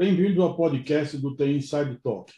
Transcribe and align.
Bem-vindo 0.00 0.42
ao 0.42 0.56
podcast 0.56 1.18
do 1.18 1.36
TI 1.36 1.56
Inside 1.56 2.00
Talk. 2.02 2.32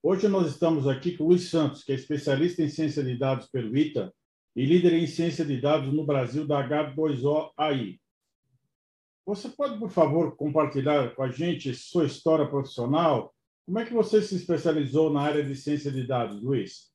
Hoje 0.00 0.28
nós 0.28 0.46
estamos 0.46 0.86
aqui 0.86 1.16
com 1.16 1.24
o 1.24 1.26
Luiz 1.26 1.50
Santos, 1.50 1.82
que 1.82 1.90
é 1.90 1.96
especialista 1.96 2.62
em 2.62 2.68
ciência 2.68 3.02
de 3.02 3.18
dados 3.18 3.48
pelo 3.48 3.76
ITA 3.76 4.14
e 4.54 4.64
líder 4.64 4.92
em 4.92 5.06
ciência 5.08 5.44
de 5.44 5.60
dados 5.60 5.92
no 5.92 6.06
Brasil 6.06 6.46
da 6.46 6.62
H2O 6.64 7.50
AI. 7.56 7.98
Você 9.26 9.48
pode, 9.48 9.76
por 9.76 9.90
favor, 9.90 10.36
compartilhar 10.36 11.12
com 11.16 11.24
a 11.24 11.32
gente 11.32 11.74
sua 11.74 12.06
história 12.06 12.46
profissional? 12.46 13.34
Como 13.66 13.80
é 13.80 13.84
que 13.84 13.92
você 13.92 14.22
se 14.22 14.36
especializou 14.36 15.12
na 15.12 15.22
área 15.22 15.42
de 15.42 15.56
ciência 15.56 15.90
de 15.90 16.06
dados, 16.06 16.40
Luiz? 16.40 16.92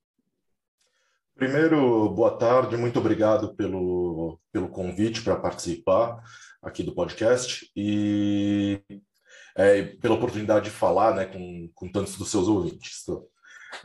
Primeiro, 1.36 2.08
boa 2.12 2.38
tarde, 2.38 2.78
muito 2.78 3.00
obrigado 3.00 3.54
pelo, 3.54 4.40
pelo 4.50 4.70
convite 4.70 5.22
para 5.22 5.36
participar 5.36 6.24
aqui 6.62 6.84
do 6.84 6.96
podcast. 6.96 7.70
E 7.76 8.82
é, 9.56 9.84
pela 9.84 10.16
oportunidade 10.16 10.66
de 10.66 10.72
falar 10.72 11.16
né, 11.16 11.26
com, 11.26 11.70
com 11.74 11.92
tantos 11.92 12.18
dos 12.18 12.30
seus 12.30 12.48
ouvintes. 12.48 13.06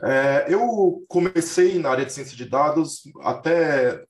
É, 0.03 0.45
eu 0.49 1.03
comecei 1.07 1.79
na 1.79 1.89
área 1.89 2.05
de 2.05 2.13
ciência 2.13 2.35
de 2.35 2.45
dados 2.45 3.03
até 3.21 4.03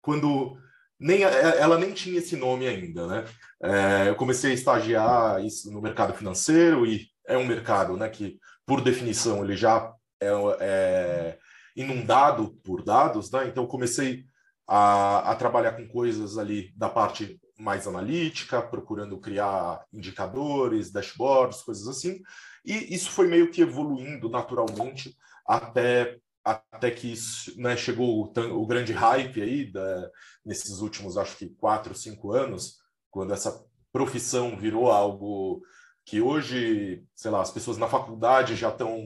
quando 0.00 0.56
nem 0.98 1.22
ela 1.22 1.78
nem 1.78 1.92
tinha 1.92 2.18
esse 2.18 2.36
nome 2.36 2.68
ainda, 2.68 3.06
né? 3.06 3.24
É, 3.62 4.08
eu 4.08 4.14
comecei 4.14 4.50
a 4.50 4.54
estagiar 4.54 5.38
no 5.66 5.80
mercado 5.80 6.14
financeiro 6.14 6.86
e 6.86 7.06
é 7.26 7.36
um 7.36 7.46
mercado, 7.46 7.96
né, 7.96 8.08
que 8.08 8.38
por 8.66 8.80
definição 8.80 9.44
ele 9.44 9.56
já 9.56 9.92
é, 10.20 10.28
é 10.60 11.38
inundado 11.74 12.54
por 12.62 12.84
dados, 12.84 13.30
né? 13.30 13.46
Então 13.46 13.66
comecei 13.66 14.24
a, 14.66 15.30
a 15.30 15.34
trabalhar 15.34 15.72
com 15.72 15.88
coisas 15.88 16.38
ali 16.38 16.72
da 16.76 16.88
parte 16.88 17.40
mais 17.60 17.86
analítica, 17.86 18.62
procurando 18.62 19.18
criar 19.18 19.84
indicadores, 19.92 20.90
dashboards, 20.90 21.62
coisas 21.62 21.86
assim. 21.86 22.22
E 22.64 22.94
isso 22.94 23.10
foi 23.10 23.26
meio 23.26 23.50
que 23.50 23.62
evoluindo 23.62 24.28
naturalmente 24.28 25.16
até 25.46 26.18
até 26.42 26.90
que 26.90 27.14
né, 27.56 27.76
chegou 27.76 28.32
o, 28.34 28.60
o, 28.62 28.66
grande 28.66 28.94
hype 28.94 29.42
aí 29.42 29.70
da, 29.70 30.10
nesses 30.44 30.80
últimos, 30.80 31.18
acho 31.18 31.36
que 31.36 31.50
quatro, 31.50 31.94
cinco 31.94 32.32
anos, 32.32 32.78
quando 33.10 33.34
essa 33.34 33.62
profissão 33.92 34.56
virou 34.56 34.90
algo 34.90 35.62
que 36.04 36.20
hoje, 36.20 37.04
sei 37.14 37.30
lá, 37.30 37.42
as 37.42 37.50
pessoas 37.50 37.76
na 37.76 37.88
faculdade 37.88 38.56
já 38.56 38.70
estão 38.70 38.98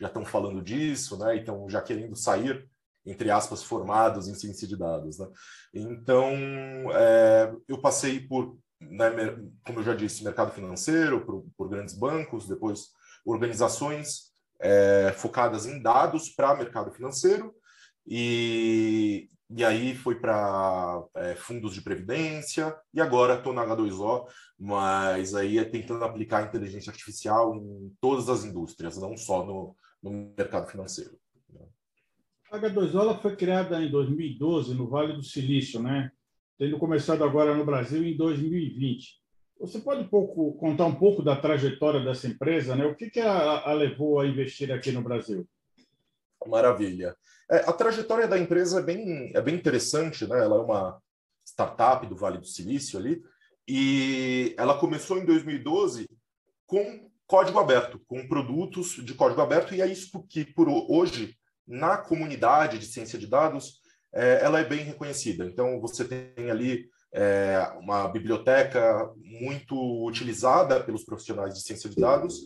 já 0.00 0.06
estão 0.06 0.24
falando 0.24 0.62
disso, 0.62 1.18
né? 1.18 1.36
Então 1.36 1.68
já 1.68 1.82
querendo 1.82 2.14
sair 2.14 2.68
entre 3.06 3.30
aspas, 3.30 3.62
formados 3.62 4.26
em 4.26 4.34
ciência 4.34 4.66
de 4.66 4.76
dados. 4.76 5.18
Né? 5.18 5.28
Então, 5.72 6.32
é, 6.92 7.54
eu 7.68 7.80
passei 7.80 8.20
por, 8.20 8.58
né, 8.80 9.10
como 9.64 9.78
eu 9.78 9.84
já 9.84 9.94
disse, 9.94 10.24
mercado 10.24 10.50
financeiro, 10.50 11.24
por, 11.24 11.46
por 11.56 11.68
grandes 11.68 11.94
bancos, 11.94 12.48
depois 12.48 12.88
organizações 13.24 14.32
é, 14.60 15.12
focadas 15.16 15.66
em 15.66 15.80
dados 15.80 16.30
para 16.30 16.56
mercado 16.56 16.92
financeiro, 16.92 17.54
e, 18.06 19.28
e 19.50 19.64
aí 19.64 19.94
foi 19.94 20.20
para 20.20 21.02
é, 21.14 21.34
fundos 21.36 21.74
de 21.74 21.82
previdência, 21.82 22.76
e 22.92 23.00
agora 23.00 23.34
estou 23.34 23.52
na 23.52 23.64
H2O, 23.64 24.26
mas 24.58 25.34
aí 25.34 25.58
é 25.58 25.64
tentando 25.64 26.04
aplicar 26.04 26.44
inteligência 26.44 26.90
artificial 26.90 27.54
em 27.54 27.94
todas 28.00 28.28
as 28.28 28.44
indústrias, 28.44 28.96
não 28.96 29.16
só 29.16 29.44
no, 29.44 29.76
no 30.02 30.32
mercado 30.36 30.68
financeiro. 30.68 31.18
A 32.50 32.58
H2O 32.58 33.20
foi 33.20 33.34
criada 33.34 33.82
em 33.82 33.90
2012 33.90 34.74
no 34.74 34.88
Vale 34.88 35.14
do 35.14 35.22
Silício, 35.22 35.82
né? 35.82 36.10
tendo 36.58 36.78
começado 36.78 37.22
agora 37.22 37.54
no 37.54 37.64
Brasil 37.64 38.02
em 38.02 38.16
2020. 38.16 39.20
Você 39.60 39.78
pode 39.80 40.02
um 40.02 40.08
pouco, 40.08 40.54
contar 40.54 40.86
um 40.86 40.94
pouco 40.94 41.22
da 41.22 41.36
trajetória 41.36 42.00
dessa 42.00 42.26
empresa? 42.26 42.76
Né? 42.76 42.84
O 42.84 42.94
que, 42.94 43.10
que 43.10 43.20
a, 43.20 43.68
a 43.68 43.72
levou 43.72 44.20
a 44.20 44.26
investir 44.26 44.70
aqui 44.70 44.92
no 44.92 45.02
Brasil? 45.02 45.46
Maravilha. 46.46 47.16
É, 47.50 47.58
a 47.58 47.72
trajetória 47.72 48.28
da 48.28 48.38
empresa 48.38 48.80
é 48.80 48.82
bem, 48.82 49.32
é 49.34 49.40
bem 49.40 49.54
interessante, 49.54 50.26
né? 50.26 50.38
Ela 50.38 50.56
é 50.56 50.60
uma 50.60 51.00
startup 51.44 52.06
do 52.06 52.16
Vale 52.16 52.38
do 52.38 52.46
Silício 52.46 52.98
ali, 52.98 53.22
e 53.68 54.54
ela 54.58 54.78
começou 54.78 55.18
em 55.18 55.24
2012 55.24 56.08
com 56.66 57.08
código 57.26 57.58
aberto, 57.58 58.00
com 58.06 58.26
produtos 58.26 59.04
de 59.04 59.14
código 59.14 59.40
aberto, 59.40 59.74
e 59.74 59.80
é 59.80 59.86
isso 59.86 60.22
que 60.28 60.44
por 60.44 60.68
hoje 60.68 61.36
na 61.66 61.96
comunidade 61.96 62.78
de 62.78 62.86
ciência 62.86 63.18
de 63.18 63.26
dados, 63.26 63.80
é, 64.14 64.40
ela 64.42 64.60
é 64.60 64.64
bem 64.64 64.84
reconhecida. 64.84 65.44
Então, 65.44 65.80
você 65.80 66.04
tem 66.04 66.50
ali 66.50 66.88
é, 67.12 67.72
uma 67.78 68.08
biblioteca 68.08 69.10
muito 69.16 70.06
utilizada 70.06 70.82
pelos 70.82 71.04
profissionais 71.04 71.54
de 71.54 71.62
ciência 71.62 71.90
de 71.90 71.96
dados, 71.96 72.44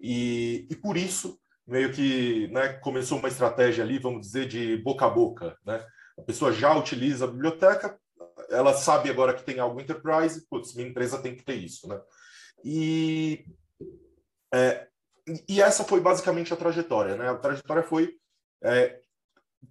e, 0.00 0.66
e 0.70 0.76
por 0.76 0.96
isso, 0.96 1.38
meio 1.66 1.92
que 1.92 2.48
né, 2.48 2.68
começou 2.74 3.18
uma 3.18 3.28
estratégia 3.28 3.84
ali, 3.84 3.98
vamos 3.98 4.22
dizer, 4.22 4.48
de 4.48 4.76
boca 4.78 5.06
a 5.06 5.10
boca. 5.10 5.56
Né? 5.64 5.84
A 6.18 6.22
pessoa 6.22 6.52
já 6.52 6.74
utiliza 6.74 7.24
a 7.24 7.28
biblioteca, 7.28 7.98
ela 8.48 8.72
sabe 8.72 9.10
agora 9.10 9.34
que 9.34 9.44
tem 9.44 9.60
algo 9.60 9.80
enterprise, 9.80 10.46
putz, 10.48 10.74
minha 10.74 10.88
empresa 10.88 11.22
tem 11.22 11.36
que 11.36 11.44
ter 11.44 11.54
isso. 11.54 11.86
Né? 11.86 12.00
E, 12.64 13.44
é, 14.52 14.86
e 15.48 15.60
essa 15.60 15.84
foi 15.84 16.00
basicamente 16.00 16.52
a 16.52 16.56
trajetória. 16.56 17.16
Né? 17.16 17.28
A 17.28 17.36
trajetória 17.36 17.82
foi 17.82 18.19
é, 18.62 19.00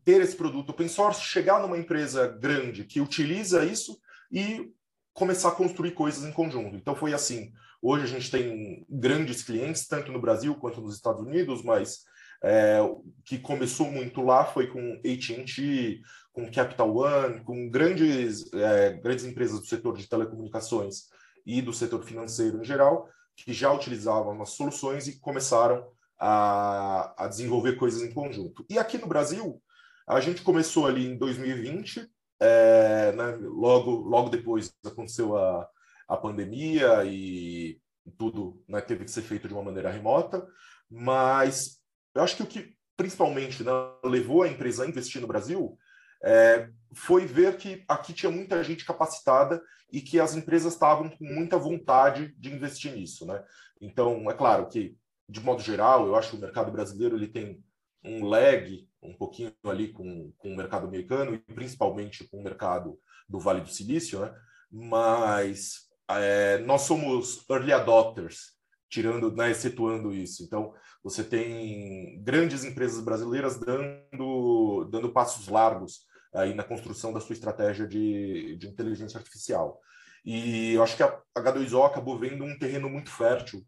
ter 0.03 0.21
esse 0.21 0.35
produto 0.35 0.69
open 0.69 0.87
source, 0.87 1.21
chegar 1.21 1.61
numa 1.61 1.77
empresa 1.77 2.27
grande 2.27 2.83
que 2.83 3.01
utiliza 3.01 3.65
isso 3.65 3.99
e 4.31 4.71
começar 5.13 5.49
a 5.49 5.55
construir 5.55 5.91
coisas 5.91 6.23
em 6.23 6.31
conjunto. 6.31 6.75
Então 6.75 6.95
foi 6.95 7.13
assim. 7.13 7.51
Hoje 7.81 8.03
a 8.03 8.07
gente 8.07 8.29
tem 8.29 8.85
grandes 8.89 9.43
clientes, 9.43 9.87
tanto 9.87 10.11
no 10.11 10.21
Brasil 10.21 10.53
quanto 10.55 10.81
nos 10.81 10.95
Estados 10.95 11.21
Unidos, 11.21 11.63
mas 11.63 12.03
é, 12.43 12.79
que 13.25 13.37
começou 13.37 13.89
muito 13.91 14.21
lá 14.21 14.45
foi 14.45 14.67
com 14.67 14.93
AT&T, 14.93 16.01
com 16.31 16.51
Capital 16.51 16.95
One, 16.95 17.41
com 17.43 17.69
grandes, 17.69 18.51
é, 18.53 18.93
grandes 18.93 19.25
empresas 19.25 19.59
do 19.59 19.65
setor 19.65 19.97
de 19.97 20.07
telecomunicações 20.07 21.07
e 21.45 21.61
do 21.61 21.73
setor 21.73 22.03
financeiro 22.03 22.61
em 22.61 22.63
geral, 22.63 23.09
que 23.35 23.53
já 23.53 23.71
utilizavam 23.71 24.41
as 24.41 24.51
soluções 24.51 25.07
e 25.07 25.19
começaram 25.19 25.85
a, 26.19 27.13
a 27.17 27.27
desenvolver 27.27 27.77
coisas 27.77 28.01
em 28.01 28.13
conjunto. 28.13 28.65
E 28.69 28.77
aqui 28.77 28.97
no 28.97 29.07
Brasil, 29.07 29.61
a 30.07 30.19
gente 30.19 30.41
começou 30.41 30.85
ali 30.85 31.05
em 31.05 31.17
2020, 31.17 32.07
é, 32.41 33.11
né, 33.13 33.37
logo, 33.41 33.91
logo 33.91 34.29
depois 34.29 34.73
aconteceu 34.85 35.37
a, 35.37 35.67
a 36.07 36.17
pandemia 36.17 37.03
e 37.05 37.79
tudo 38.17 38.61
né, 38.67 38.81
teve 38.81 39.05
que 39.05 39.11
ser 39.11 39.21
feito 39.21 39.47
de 39.47 39.53
uma 39.53 39.63
maneira 39.63 39.91
remota, 39.91 40.45
mas 40.89 41.79
eu 42.15 42.23
acho 42.23 42.35
que 42.35 42.43
o 42.43 42.47
que 42.47 42.75
principalmente 42.97 43.63
né, 43.63 43.71
levou 44.03 44.43
a 44.43 44.47
empresa 44.47 44.83
a 44.83 44.87
investir 44.87 45.21
no 45.21 45.27
Brasil 45.27 45.77
é, 46.23 46.69
foi 46.93 47.25
ver 47.25 47.55
que 47.57 47.83
aqui 47.87 48.11
tinha 48.11 48.31
muita 48.31 48.61
gente 48.63 48.83
capacitada 48.83 49.61
e 49.91 50.01
que 50.01 50.19
as 50.19 50.35
empresas 50.35 50.73
estavam 50.73 51.09
com 51.09 51.23
muita 51.23 51.57
vontade 51.57 52.33
de 52.37 52.53
investir 52.53 52.93
nisso. 52.93 53.25
Né? 53.25 53.41
Então, 53.79 54.29
é 54.29 54.33
claro 54.33 54.67
que 54.67 54.97
de 55.29 55.39
modo 55.39 55.61
geral, 55.61 56.07
eu 56.07 56.15
acho 56.15 56.31
que 56.31 56.37
o 56.37 56.39
mercado 56.39 56.71
brasileiro 56.71 57.15
ele 57.15 57.27
tem 57.27 57.63
um 58.03 58.25
lag 58.25 58.87
um 59.01 59.13
pouquinho 59.13 59.53
ali 59.63 59.89
com, 59.93 60.31
com 60.37 60.51
o 60.51 60.57
mercado 60.57 60.87
americano 60.87 61.35
e 61.35 61.37
principalmente 61.37 62.27
com 62.27 62.39
o 62.39 62.43
mercado 62.43 62.99
do 63.27 63.39
Vale 63.39 63.61
do 63.61 63.69
Silício, 63.69 64.19
né? 64.19 64.33
mas 64.71 65.87
é, 66.09 66.57
nós 66.59 66.81
somos 66.81 67.45
early 67.49 67.71
adopters, 67.71 68.57
tirando, 68.89 69.31
né, 69.35 69.51
excetuando 69.51 70.11
isso. 70.11 70.43
Então, 70.43 70.73
você 71.03 71.23
tem 71.23 72.21
grandes 72.23 72.63
empresas 72.63 73.03
brasileiras 73.03 73.59
dando, 73.59 74.85
dando 74.91 75.13
passos 75.13 75.47
largos 75.47 76.07
aí 76.33 76.55
na 76.55 76.63
construção 76.63 77.13
da 77.13 77.19
sua 77.19 77.33
estratégia 77.33 77.87
de, 77.87 78.57
de 78.57 78.67
inteligência 78.67 79.17
artificial. 79.17 79.79
E 80.25 80.73
eu 80.73 80.83
acho 80.83 80.97
que 80.97 81.03
a 81.03 81.21
H2O 81.37 81.85
acabou 81.85 82.17
vendo 82.17 82.43
um 82.43 82.57
terreno 82.57 82.89
muito 82.89 83.11
fértil 83.11 83.63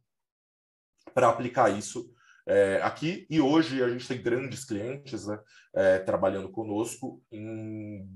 para 1.13 1.29
aplicar 1.29 1.69
isso 1.69 2.11
é, 2.45 2.81
aqui. 2.83 3.25
E 3.29 3.39
hoje 3.39 3.83
a 3.83 3.89
gente 3.89 4.07
tem 4.07 4.21
grandes 4.21 4.65
clientes 4.65 5.27
né, 5.27 5.39
é, 5.73 5.99
trabalhando 5.99 6.49
conosco 6.49 7.21
em, 7.31 8.07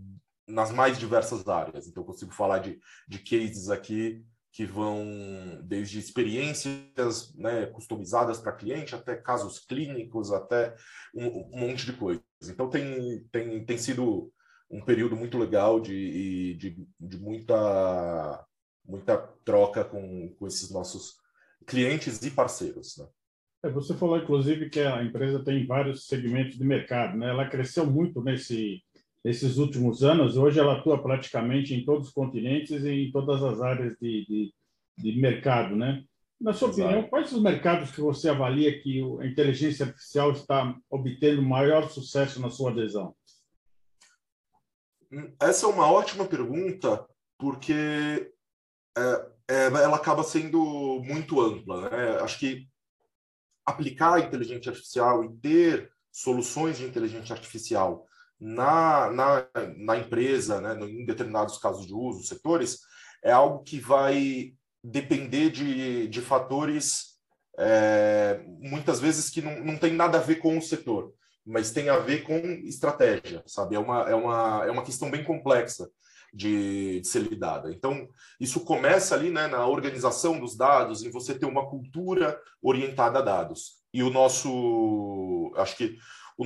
nas 0.47 0.71
mais 0.71 0.97
diversas 0.97 1.47
áreas. 1.47 1.87
Então, 1.87 2.03
eu 2.03 2.07
consigo 2.07 2.33
falar 2.33 2.59
de, 2.59 2.79
de 3.07 3.19
cases 3.19 3.69
aqui 3.69 4.23
que 4.51 4.65
vão 4.65 5.05
desde 5.63 5.99
experiências 5.99 7.33
né, 7.35 7.65
customizadas 7.65 8.39
para 8.39 8.55
cliente 8.55 8.95
até 8.95 9.13
casos 9.13 9.59
clínicos, 9.59 10.31
até 10.31 10.73
um, 11.13 11.27
um, 11.27 11.59
monte 11.59 11.85
de 11.85 11.93
coisas. 11.93 12.23
Então, 12.43 12.69
tem, 12.69 13.27
tem, 13.31 13.65
tem 13.65 13.77
sido 13.77 14.31
um 14.71 14.81
período 14.81 15.15
muito 15.15 15.37
legal 15.37 15.79
de, 15.79 16.55
de, 16.55 16.87
de 16.97 17.17
muita, 17.19 18.45
muita 18.85 19.17
troca 19.43 19.83
com, 19.83 20.33
com 20.39 20.47
esses 20.47 20.71
nossos 20.71 21.17
clientes 21.65 22.21
e 22.21 22.31
parceiros. 22.31 22.97
Né? 22.97 23.07
É, 23.63 23.69
você 23.69 23.93
falou, 23.93 24.17
inclusive, 24.17 24.69
que 24.69 24.79
a 24.79 25.03
empresa 25.03 25.43
tem 25.43 25.65
vários 25.65 26.07
segmentos 26.07 26.57
de 26.57 26.63
mercado. 26.63 27.17
Né? 27.17 27.29
Ela 27.29 27.49
cresceu 27.49 27.85
muito 27.85 28.21
nesse, 28.21 28.83
nesses 29.23 29.57
últimos 29.57 30.03
anos. 30.03 30.37
Hoje 30.37 30.59
ela 30.59 30.77
atua 30.77 31.01
praticamente 31.01 31.73
em 31.73 31.83
todos 31.83 32.07
os 32.07 32.13
continentes 32.13 32.83
e 32.83 33.07
em 33.07 33.11
todas 33.11 33.43
as 33.43 33.61
áreas 33.61 33.95
de, 33.99 34.25
de, 34.25 34.53
de 34.97 35.19
mercado. 35.19 35.75
Né? 35.75 36.03
Na 36.39 36.53
sua 36.53 36.69
Exato. 36.69 36.83
opinião, 36.83 37.09
quais 37.09 37.31
os 37.31 37.41
mercados 37.41 37.91
que 37.91 38.01
você 38.01 38.29
avalia 38.29 38.79
que 38.81 39.01
a 39.19 39.25
inteligência 39.25 39.85
artificial 39.85 40.31
está 40.31 40.77
obtendo 40.89 41.41
maior 41.41 41.89
sucesso 41.89 42.41
na 42.41 42.49
sua 42.49 42.71
adesão? 42.71 43.15
Essa 45.39 45.65
é 45.65 45.69
uma 45.69 45.89
ótima 45.89 46.25
pergunta, 46.25 47.05
porque 47.37 48.31
é, 48.97 49.34
é, 49.47 49.65
ela 49.65 49.97
acaba 49.97 50.23
sendo 50.23 51.01
muito 51.03 51.39
ampla. 51.41 51.89
Né? 51.89 52.19
Acho 52.21 52.39
que 52.39 52.67
aplicar 53.65 54.15
a 54.15 54.19
inteligência 54.19 54.71
artificial 54.71 55.23
e 55.23 55.35
ter 55.37 55.91
soluções 56.11 56.77
de 56.77 56.85
inteligência 56.85 57.33
artificial 57.33 58.05
na, 58.39 59.09
na, 59.11 59.47
na 59.77 59.97
empresa, 59.97 60.61
né, 60.61 60.77
em 60.85 61.05
determinados 61.05 61.57
casos 61.57 61.85
de 61.85 61.93
uso, 61.93 62.27
setores, 62.27 62.79
é 63.23 63.31
algo 63.31 63.63
que 63.63 63.79
vai 63.79 64.53
depender 64.83 65.49
de, 65.49 66.07
de 66.07 66.21
fatores, 66.21 67.15
é, 67.57 68.43
muitas 68.59 68.99
vezes, 68.99 69.29
que 69.29 69.41
não, 69.41 69.63
não 69.63 69.77
tem 69.77 69.93
nada 69.93 70.17
a 70.17 70.21
ver 70.21 70.35
com 70.35 70.57
o 70.57 70.61
setor, 70.61 71.13
mas 71.45 71.71
tem 71.71 71.89
a 71.89 71.97
ver 71.97 72.23
com 72.23 72.37
estratégia, 72.65 73.43
sabe? 73.47 73.75
É 73.75 73.79
uma, 73.79 74.09
é 74.09 74.15
uma, 74.15 74.65
é 74.65 74.71
uma 74.71 74.83
questão 74.83 75.09
bem 75.09 75.23
complexa 75.23 75.89
de, 76.33 76.99
de 77.01 77.07
ser 77.07 77.19
lidada. 77.19 77.71
Então, 77.71 78.07
isso 78.39 78.59
começa 78.61 79.15
ali 79.15 79.29
né, 79.29 79.47
na 79.47 79.65
organização 79.65 80.39
dos 80.39 80.55
dados, 80.55 81.03
em 81.03 81.11
você 81.11 81.37
ter 81.37 81.45
uma 81.45 81.69
cultura 81.69 82.39
orientada 82.61 83.19
a 83.19 83.21
dados. 83.21 83.83
E 83.93 84.03
o 84.03 84.09
nosso, 84.09 85.51
acho 85.55 85.77
que 85.77 85.97
o, 86.37 86.45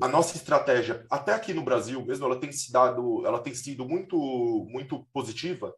a 0.00 0.08
nossa 0.08 0.36
estratégia, 0.36 1.06
até 1.10 1.32
aqui 1.32 1.52
no 1.54 1.62
Brasil 1.62 2.04
mesmo, 2.04 2.26
ela 2.26 2.38
tem 2.38 2.50
se 2.50 2.72
dado, 2.72 3.24
ela 3.26 3.38
tem 3.38 3.54
sido 3.54 3.86
muito, 3.86 4.16
muito 4.68 5.06
positiva 5.12 5.74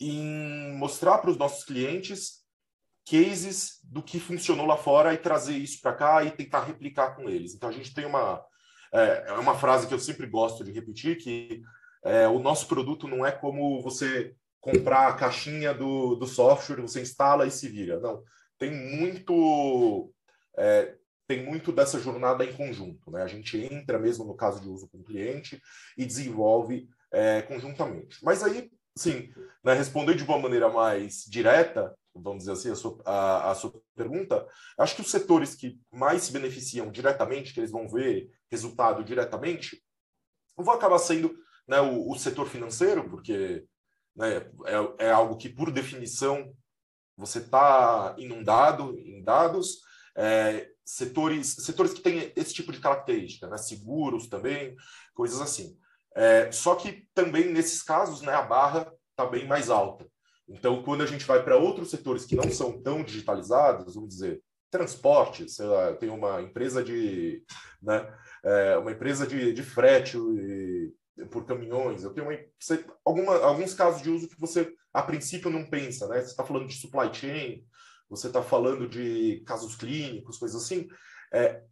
em 0.00 0.72
mostrar 0.76 1.18
para 1.18 1.30
os 1.30 1.36
nossos 1.36 1.64
clientes 1.64 2.38
cases 3.08 3.80
do 3.84 4.02
que 4.02 4.20
funcionou 4.20 4.66
lá 4.66 4.76
fora 4.76 5.14
e 5.14 5.18
trazer 5.18 5.56
isso 5.56 5.80
para 5.80 5.94
cá 5.94 6.24
e 6.24 6.30
tentar 6.30 6.64
replicar 6.64 7.16
com 7.16 7.28
eles. 7.28 7.54
Então 7.54 7.68
a 7.68 7.72
gente 7.72 7.94
tem 7.94 8.04
uma 8.04 8.44
é, 8.92 9.24
é 9.28 9.32
uma 9.34 9.54
frase 9.54 9.86
que 9.86 9.94
eu 9.94 9.98
sempre 9.98 10.26
gosto 10.26 10.64
de 10.64 10.72
repetir 10.72 11.16
que 11.16 11.62
é, 12.04 12.28
o 12.28 12.38
nosso 12.38 12.66
produto 12.66 13.08
não 13.08 13.24
é 13.24 13.32
como 13.32 13.82
você 13.82 14.34
comprar 14.60 15.08
a 15.08 15.14
caixinha 15.14 15.72
do, 15.72 16.14
do 16.16 16.26
software, 16.26 16.80
você 16.80 17.00
instala 17.00 17.46
e 17.46 17.50
se 17.50 17.68
vira. 17.68 18.00
Não, 18.00 18.22
tem 18.58 18.70
muito 18.70 20.12
é, 20.56 20.94
tem 21.28 21.44
muito 21.44 21.70
dessa 21.70 22.00
jornada 22.00 22.42
em 22.42 22.52
conjunto. 22.54 23.10
Né? 23.10 23.22
A 23.22 23.26
gente 23.26 23.58
entra 23.58 23.98
mesmo 23.98 24.24
no 24.24 24.34
caso 24.34 24.60
de 24.60 24.68
uso 24.68 24.88
com 24.88 24.98
o 24.98 25.04
cliente 25.04 25.60
e 25.96 26.06
desenvolve 26.06 26.88
é, 27.12 27.42
conjuntamente. 27.42 28.18
Mas 28.22 28.42
aí, 28.42 28.70
sim, 28.96 29.30
né, 29.62 29.74
responder 29.74 30.14
de 30.14 30.24
uma 30.24 30.38
maneira 30.38 30.70
mais 30.70 31.24
direta, 31.28 31.94
vamos 32.14 32.40
dizer 32.40 32.52
assim, 32.52 32.70
a 32.70 32.74
sua, 32.74 32.98
a, 33.04 33.50
a 33.50 33.54
sua 33.54 33.72
pergunta, 33.94 34.46
acho 34.78 34.96
que 34.96 35.02
os 35.02 35.10
setores 35.10 35.54
que 35.54 35.78
mais 35.92 36.22
se 36.22 36.32
beneficiam 36.32 36.90
diretamente, 36.90 37.52
que 37.52 37.60
eles 37.60 37.70
vão 37.70 37.88
ver 37.88 38.30
resultado 38.50 39.04
diretamente, 39.04 39.82
vão 40.56 40.74
acabar 40.74 40.98
sendo 40.98 41.36
né, 41.68 41.80
o, 41.80 42.10
o 42.10 42.18
setor 42.18 42.48
financeiro, 42.48 43.08
porque 43.08 43.64
né, 44.16 44.38
é, 44.98 45.06
é 45.06 45.10
algo 45.10 45.36
que, 45.36 45.48
por 45.48 45.70
definição, 45.70 46.52
você 47.16 47.38
está 47.38 48.14
inundado 48.18 48.98
em 48.98 49.22
dados, 49.22 49.80
é, 50.16 50.68
setores, 50.84 51.56
setores 51.60 51.92
que 51.92 52.00
têm 52.00 52.32
esse 52.34 52.54
tipo 52.54 52.72
de 52.72 52.80
característica, 52.80 53.46
né? 53.46 53.58
seguros 53.58 54.28
também, 54.28 54.74
coisas 55.14 55.40
assim. 55.40 55.76
É, 56.16 56.50
só 56.50 56.74
que 56.74 57.06
também 57.14 57.52
nesses 57.52 57.82
casos 57.82 58.22
né, 58.22 58.32
a 58.32 58.42
barra 58.42 58.90
está 59.10 59.26
bem 59.26 59.46
mais 59.46 59.68
alta. 59.68 60.06
Então, 60.48 60.82
quando 60.82 61.02
a 61.02 61.06
gente 61.06 61.26
vai 61.26 61.44
para 61.44 61.58
outros 61.58 61.90
setores 61.90 62.24
que 62.24 62.34
não 62.34 62.50
são 62.50 62.80
tão 62.80 63.02
digitalizados, 63.02 63.94
vamos 63.94 64.10
dizer, 64.10 64.42
transporte, 64.70 65.48
sei 65.48 65.66
lá, 65.66 65.94
tem 65.94 66.08
uma 66.08 66.40
empresa 66.40 66.82
de, 66.82 67.42
né, 67.82 68.10
é, 68.42 68.78
uma 68.78 68.92
empresa 68.92 69.26
de, 69.26 69.52
de 69.52 69.62
frete 69.62 70.16
e, 70.16 70.92
por 71.26 71.44
caminhões, 71.44 72.04
eu 72.04 72.12
tenho 72.12 72.28
uma, 72.28 72.38
alguma, 73.04 73.36
alguns 73.38 73.74
casos 73.74 74.02
de 74.02 74.10
uso 74.10 74.28
que 74.28 74.38
você, 74.38 74.72
a 74.92 75.02
princípio, 75.02 75.50
não 75.50 75.68
pensa, 75.68 76.06
né? 76.08 76.20
Você 76.20 76.30
está 76.30 76.44
falando 76.44 76.66
de 76.66 76.74
supply 76.74 77.12
chain, 77.12 77.64
você 78.08 78.28
está 78.28 78.42
falando 78.42 78.88
de 78.88 79.42
casos 79.46 79.76
clínicos, 79.76 80.38
coisas 80.38 80.62
assim, 80.62 80.88
é, 81.32 81.62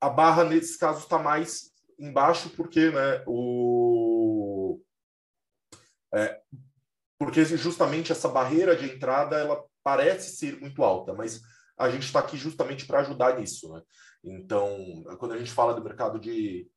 a 0.00 0.08
barra 0.08 0.44
nesses 0.44 0.76
casos 0.76 1.04
está 1.04 1.18
mais 1.18 1.72
embaixo 1.98 2.50
porque 2.50 2.90
né, 2.90 3.24
o, 3.26 4.80
é, 6.14 6.40
porque 7.18 7.44
justamente 7.44 8.12
essa 8.12 8.28
barreira 8.28 8.76
de 8.76 8.86
entrada 8.86 9.36
ela 9.36 9.64
parece 9.82 10.36
ser 10.36 10.60
muito 10.60 10.82
alta, 10.84 11.12
mas 11.12 11.40
a 11.76 11.88
gente 11.90 12.04
está 12.04 12.20
aqui 12.20 12.36
justamente 12.36 12.86
para 12.86 13.00
ajudar 13.00 13.38
nisso. 13.38 13.72
Né? 13.72 13.82
Então, 14.24 14.76
quando 15.18 15.32
a 15.32 15.38
gente 15.38 15.50
fala 15.50 15.74
do 15.74 15.82
mercado 15.82 16.18
de 16.18 16.68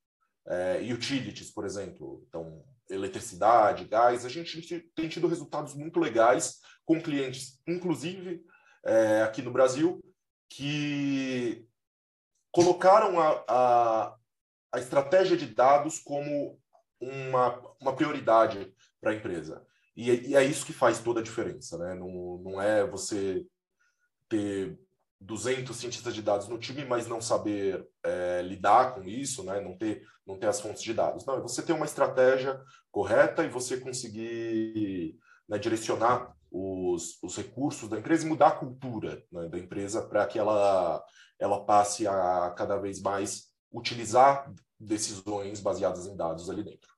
é, 0.47 0.79
utilities, 0.93 1.51
por 1.51 1.65
exemplo, 1.65 2.23
então 2.27 2.63
eletricidade, 2.89 3.85
gás, 3.85 4.25
a 4.25 4.29
gente 4.29 4.79
tem 4.95 5.07
tido 5.07 5.27
resultados 5.27 5.73
muito 5.73 5.99
legais 5.99 6.59
com 6.85 7.01
clientes, 7.01 7.59
inclusive 7.65 8.43
é, 8.83 9.21
aqui 9.21 9.41
no 9.41 9.51
Brasil 9.51 10.03
que 10.49 11.65
colocaram 12.51 13.19
a, 13.19 13.43
a, 13.47 14.15
a 14.73 14.79
estratégia 14.79 15.37
de 15.37 15.47
dados 15.47 15.99
como 15.99 16.59
uma, 16.99 17.61
uma 17.79 17.95
prioridade 17.95 18.73
para 18.99 19.11
a 19.11 19.15
empresa. 19.15 19.65
E, 19.95 20.29
e, 20.29 20.35
é 20.35 20.43
isso 20.43 20.65
que 20.65 20.73
faz 20.73 20.99
toda 20.99 21.19
a 21.19 21.23
diferença. 21.23 21.77
Né? 21.77 21.95
Não, 21.95 22.37
não 22.43 22.61
é 22.61 22.85
você 22.85 23.45
ter 24.27 24.77
200 25.21 25.75
cientistas 25.75 26.15
de 26.15 26.21
dados 26.21 26.47
no 26.47 26.57
time, 26.57 26.83
mas 26.83 27.07
não 27.07 27.21
saber 27.21 27.87
é, 28.03 28.41
lidar 28.41 28.95
com 28.95 29.03
isso, 29.03 29.43
né? 29.43 29.61
não, 29.61 29.77
ter, 29.77 30.03
não 30.25 30.37
ter 30.37 30.47
as 30.47 30.59
fontes 30.59 30.81
de 30.81 30.93
dados. 30.93 31.25
Não, 31.25 31.35
é 31.35 31.41
você 31.41 31.61
ter 31.61 31.73
uma 31.73 31.85
estratégia 31.85 32.59
correta 32.91 33.43
e 33.43 33.49
você 33.49 33.77
conseguir 33.77 35.15
né, 35.47 35.59
direcionar 35.59 36.35
os, 36.49 37.21
os 37.21 37.37
recursos 37.37 37.87
da 37.87 37.99
empresa 37.99 38.25
e 38.25 38.29
mudar 38.29 38.47
a 38.47 38.55
cultura 38.55 39.23
né, 39.31 39.47
da 39.47 39.59
empresa 39.59 40.01
para 40.01 40.25
que 40.25 40.39
ela, 40.39 41.03
ela 41.39 41.63
passe 41.63 42.07
a 42.07 42.51
cada 42.57 42.77
vez 42.77 42.99
mais 42.99 43.51
utilizar 43.71 44.51
decisões 44.79 45.61
baseadas 45.61 46.07
em 46.07 46.17
dados 46.17 46.49
ali 46.49 46.63
dentro. 46.63 46.89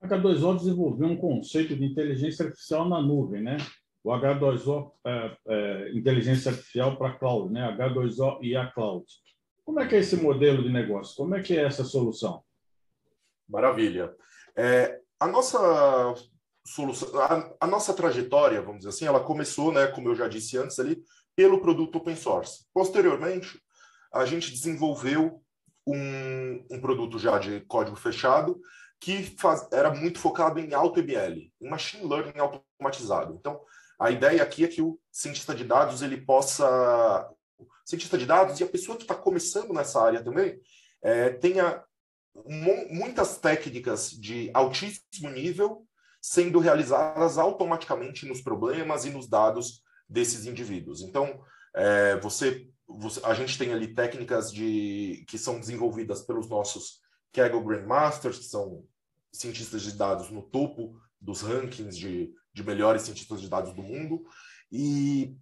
A 0.00 0.08
H2O 0.08 0.56
desenvolveu 0.56 1.08
um 1.08 1.16
conceito 1.16 1.76
de 1.76 1.84
inteligência 1.84 2.46
artificial 2.46 2.88
na 2.88 3.02
nuvem, 3.02 3.42
né? 3.42 3.58
O 4.02 4.10
H2O 4.10 4.92
é, 5.04 5.36
é, 5.46 5.90
inteligência 5.92 6.50
artificial 6.50 6.96
para 6.96 7.18
cloud, 7.18 7.52
né? 7.52 7.76
H2O 7.78 8.38
e 8.42 8.56
a 8.56 8.66
cloud. 8.70 9.04
Como 9.64 9.80
é 9.80 9.86
que 9.86 9.94
é 9.94 9.98
esse 9.98 10.16
modelo 10.16 10.62
de 10.62 10.70
negócio? 10.70 11.16
Como 11.16 11.34
é 11.34 11.42
que 11.42 11.56
é 11.56 11.64
essa 11.64 11.84
solução? 11.84 12.42
Maravilha. 13.48 14.14
É, 14.56 15.00
a 15.18 15.26
nossa 15.26 15.58
solução. 16.66 17.20
A, 17.20 17.54
a, 17.60 17.66
nossa 17.66 17.92
trajetória, 17.92 18.62
vamos 18.62 18.78
dizer 18.78 18.90
assim, 18.90 19.06
ela 19.06 19.20
começou, 19.20 19.72
né, 19.72 19.86
como 19.88 20.08
eu 20.08 20.14
já 20.14 20.28
disse 20.28 20.56
antes 20.56 20.78
ali, 20.78 21.02
pelo 21.36 21.60
produto 21.60 21.96
open 21.96 22.16
source. 22.16 22.64
Posteriormente, 22.72 23.60
a 24.12 24.24
gente 24.24 24.50
desenvolveu 24.50 25.42
um, 25.86 26.66
um 26.70 26.80
produto 26.80 27.18
já 27.18 27.38
de 27.38 27.60
código 27.60 27.96
fechado 27.96 28.60
que 29.00 29.22
faz, 29.38 29.66
era 29.72 29.92
muito 29.94 30.18
focado 30.18 30.60
em 30.60 30.74
AutoML, 30.74 31.50
em 31.60 31.68
machine 31.68 32.06
learning 32.06 32.38
automatizado. 32.38 33.34
Então, 33.34 33.60
a 34.00 34.10
ideia 34.10 34.42
aqui 34.42 34.64
é 34.64 34.68
que 34.68 34.80
o 34.80 34.98
cientista 35.12 35.54
de 35.54 35.62
dados 35.62 36.00
ele 36.00 36.16
possa, 36.16 37.30
o 37.58 37.66
cientista 37.84 38.16
de 38.16 38.24
dados 38.24 38.58
e 38.58 38.64
a 38.64 38.68
pessoa 38.68 38.96
que 38.96 39.04
está 39.04 39.14
começando 39.14 39.74
nessa 39.74 40.02
área 40.02 40.24
também 40.24 40.58
é, 41.02 41.28
tenha 41.28 41.84
muitas 42.90 43.38
técnicas 43.38 44.10
de 44.10 44.50
altíssimo 44.54 45.28
nível 45.28 45.86
sendo 46.22 46.58
realizadas 46.58 47.36
automaticamente 47.36 48.26
nos 48.26 48.40
problemas 48.40 49.04
e 49.04 49.10
nos 49.10 49.28
dados 49.28 49.82
desses 50.08 50.46
indivíduos. 50.46 51.02
Então, 51.02 51.42
é, 51.74 52.16
você, 52.20 52.66
você, 52.86 53.20
a 53.24 53.34
gente 53.34 53.58
tem 53.58 53.72
ali 53.72 53.94
técnicas 53.94 54.50
de, 54.50 55.24
que 55.28 55.36
são 55.36 55.60
desenvolvidas 55.60 56.22
pelos 56.22 56.48
nossos 56.48 57.00
Kaggle 57.32 57.62
Grandmasters, 57.62 58.38
que 58.38 58.44
são 58.44 58.84
cientistas 59.32 59.82
de 59.82 59.92
dados 59.92 60.30
no 60.30 60.42
topo 60.42 60.98
dos 61.20 61.42
rankings 61.42 61.96
de, 61.96 62.34
de 62.52 62.64
melhores 62.64 63.02
cientistas 63.02 63.40
de 63.40 63.48
dados 63.48 63.72
do 63.72 63.82
mundo, 63.82 64.24
e, 64.70 65.34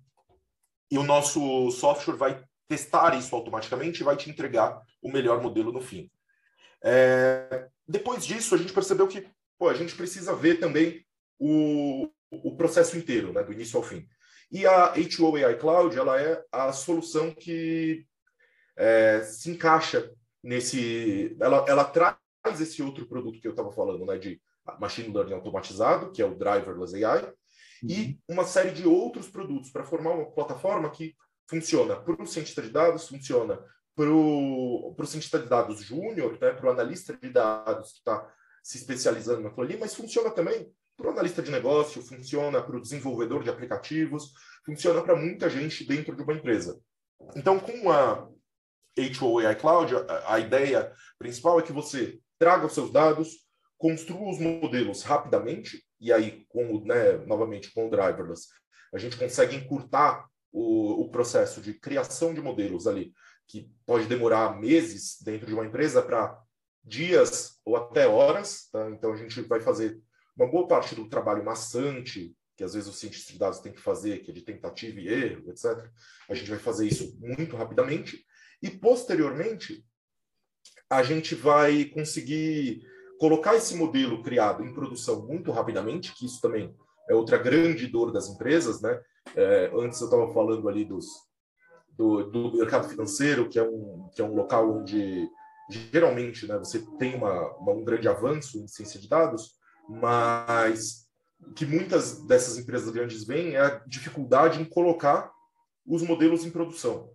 e 0.90 0.98
o 0.98 1.02
nosso 1.02 1.70
software 1.70 2.16
vai 2.16 2.44
testar 2.66 3.16
isso 3.16 3.34
automaticamente 3.34 4.00
e 4.00 4.04
vai 4.04 4.16
te 4.16 4.30
entregar 4.30 4.80
o 5.02 5.10
melhor 5.10 5.42
modelo 5.42 5.72
no 5.72 5.80
fim. 5.80 6.10
É, 6.82 7.68
depois 7.86 8.24
disso, 8.24 8.54
a 8.54 8.58
gente 8.58 8.72
percebeu 8.72 9.08
que 9.08 9.26
pô, 9.58 9.68
a 9.68 9.74
gente 9.74 9.94
precisa 9.94 10.34
ver 10.34 10.60
também 10.60 11.04
o, 11.38 12.08
o 12.30 12.56
processo 12.56 12.96
inteiro, 12.96 13.32
né, 13.32 13.42
do 13.42 13.52
início 13.52 13.76
ao 13.76 13.82
fim. 13.82 14.06
E 14.50 14.66
a 14.66 14.94
H2O 14.94 15.44
AI 15.44 15.56
Cloud, 15.58 15.98
ela 15.98 16.20
é 16.20 16.42
a 16.52 16.72
solução 16.72 17.34
que 17.34 18.06
é, 18.76 19.22
se 19.22 19.50
encaixa 19.50 20.10
nesse... 20.42 21.36
Ela, 21.40 21.64
ela 21.68 21.84
traz 21.84 22.16
esse 22.60 22.82
outro 22.82 23.06
produto 23.06 23.40
que 23.40 23.46
eu 23.46 23.52
estava 23.52 23.72
falando, 23.72 24.06
né, 24.06 24.16
de 24.16 24.40
machine 24.80 25.12
learning 25.12 25.34
automatizado, 25.34 26.10
que 26.12 26.22
é 26.22 26.26
o 26.26 26.36
driverless 26.36 27.04
AI, 27.04 27.24
uhum. 27.24 27.32
e 27.88 28.20
uma 28.28 28.44
série 28.44 28.70
de 28.70 28.86
outros 28.86 29.28
produtos 29.28 29.70
para 29.70 29.84
formar 29.84 30.12
uma 30.12 30.30
plataforma 30.30 30.90
que 30.90 31.14
funciona 31.48 31.96
para 31.96 32.22
o 32.22 32.26
cientista 32.26 32.60
de 32.60 32.70
dados, 32.70 33.08
funciona 33.08 33.58
para 33.94 34.10
o 34.12 34.94
cientista 35.04 35.38
de 35.38 35.48
dados 35.48 35.80
júnior, 35.80 36.38
né, 36.40 36.52
para 36.52 36.66
o 36.66 36.70
analista 36.70 37.16
de 37.16 37.30
dados 37.30 37.92
que 37.92 37.98
está 37.98 38.32
se 38.62 38.78
especializando 38.78 39.40
naquilo 39.40 39.62
ali, 39.62 39.76
mas 39.76 39.94
funciona 39.94 40.30
também 40.30 40.70
para 40.96 41.06
o 41.06 41.10
analista 41.10 41.40
de 41.40 41.50
negócio, 41.50 42.02
funciona 42.02 42.62
para 42.62 42.76
o 42.76 42.80
desenvolvedor 42.80 43.42
de 43.42 43.50
aplicativos, 43.50 44.32
funciona 44.64 45.00
para 45.02 45.16
muita 45.16 45.48
gente 45.48 45.84
dentro 45.84 46.14
de 46.14 46.22
uma 46.22 46.34
empresa. 46.34 46.78
Então, 47.34 47.58
com 47.58 47.90
a 47.90 48.28
HOAI 48.96 49.56
Cloud, 49.56 49.94
a, 49.94 50.34
a 50.34 50.40
ideia 50.40 50.92
principal 51.18 51.58
é 51.58 51.62
que 51.62 51.72
você 51.72 52.20
traga 52.38 52.66
os 52.66 52.74
seus 52.74 52.92
dados, 52.92 53.47
construa 53.78 54.30
os 54.30 54.38
modelos 54.38 55.02
rapidamente, 55.02 55.82
e 56.00 56.12
aí, 56.12 56.44
com, 56.48 56.84
né, 56.84 57.12
novamente, 57.26 57.72
com 57.72 57.86
o 57.86 57.90
driverless, 57.90 58.48
a 58.92 58.98
gente 58.98 59.16
consegue 59.16 59.56
encurtar 59.56 60.28
o, 60.52 61.02
o 61.02 61.10
processo 61.10 61.60
de 61.60 61.74
criação 61.74 62.34
de 62.34 62.40
modelos 62.40 62.86
ali, 62.86 63.12
que 63.46 63.70
pode 63.86 64.06
demorar 64.06 64.58
meses 64.58 65.18
dentro 65.22 65.46
de 65.46 65.54
uma 65.54 65.64
empresa 65.64 66.02
para 66.02 66.38
dias 66.82 67.58
ou 67.64 67.76
até 67.76 68.06
horas. 68.06 68.68
Tá? 68.70 68.90
Então, 68.90 69.12
a 69.12 69.16
gente 69.16 69.40
vai 69.42 69.60
fazer 69.60 70.00
uma 70.36 70.50
boa 70.50 70.66
parte 70.66 70.94
do 70.94 71.08
trabalho 71.08 71.44
maçante, 71.44 72.34
que 72.56 72.64
às 72.64 72.74
vezes 72.74 72.88
o 72.88 72.92
cientista 72.92 73.32
de 73.32 73.38
dados 73.38 73.60
tem 73.60 73.72
que 73.72 73.80
fazer, 73.80 74.18
que 74.18 74.30
é 74.30 74.34
de 74.34 74.42
tentativa 74.42 74.98
e 75.00 75.08
erro, 75.08 75.50
etc. 75.50 75.88
A 76.28 76.34
gente 76.34 76.50
vai 76.50 76.58
fazer 76.58 76.86
isso 76.88 77.16
muito 77.20 77.56
rapidamente. 77.56 78.24
E, 78.60 78.68
posteriormente, 78.68 79.84
a 80.90 81.02
gente 81.02 81.34
vai 81.34 81.84
conseguir 81.84 82.82
colocar 83.18 83.56
esse 83.56 83.74
modelo 83.76 84.22
criado 84.22 84.64
em 84.64 84.72
produção 84.72 85.26
muito 85.26 85.50
rapidamente, 85.50 86.14
que 86.14 86.26
isso 86.26 86.40
também 86.40 86.74
é 87.08 87.14
outra 87.14 87.38
grande 87.38 87.86
dor 87.86 88.12
das 88.12 88.28
empresas, 88.28 88.80
né? 88.80 89.00
É, 89.34 89.70
antes 89.74 90.00
eu 90.00 90.06
estava 90.06 90.32
falando 90.32 90.68
ali 90.68 90.84
dos, 90.84 91.06
do, 91.90 92.24
do, 92.24 92.56
mercado 92.56 92.88
financeiro, 92.88 93.48
que 93.48 93.58
é 93.58 93.62
um, 93.62 94.08
que 94.14 94.22
é 94.22 94.24
um 94.24 94.34
local 94.34 94.70
onde 94.78 95.28
geralmente 95.70 96.46
né, 96.46 96.56
você 96.56 96.80
tem 96.98 97.14
uma, 97.14 97.54
uma, 97.56 97.72
um 97.72 97.84
grande 97.84 98.08
avanço 98.08 98.58
em 98.58 98.66
ciência 98.66 98.98
de 98.98 99.08
dados, 99.08 99.56
mas 99.88 101.06
que 101.54 101.66
muitas 101.66 102.24
dessas 102.26 102.56
empresas 102.58 102.90
grandes 102.90 103.24
veem 103.24 103.54
é 103.54 103.60
a 103.60 103.82
dificuldade 103.86 104.60
em 104.60 104.64
colocar 104.64 105.30
os 105.86 106.02
modelos 106.02 106.44
em 106.44 106.50
produção. 106.50 107.10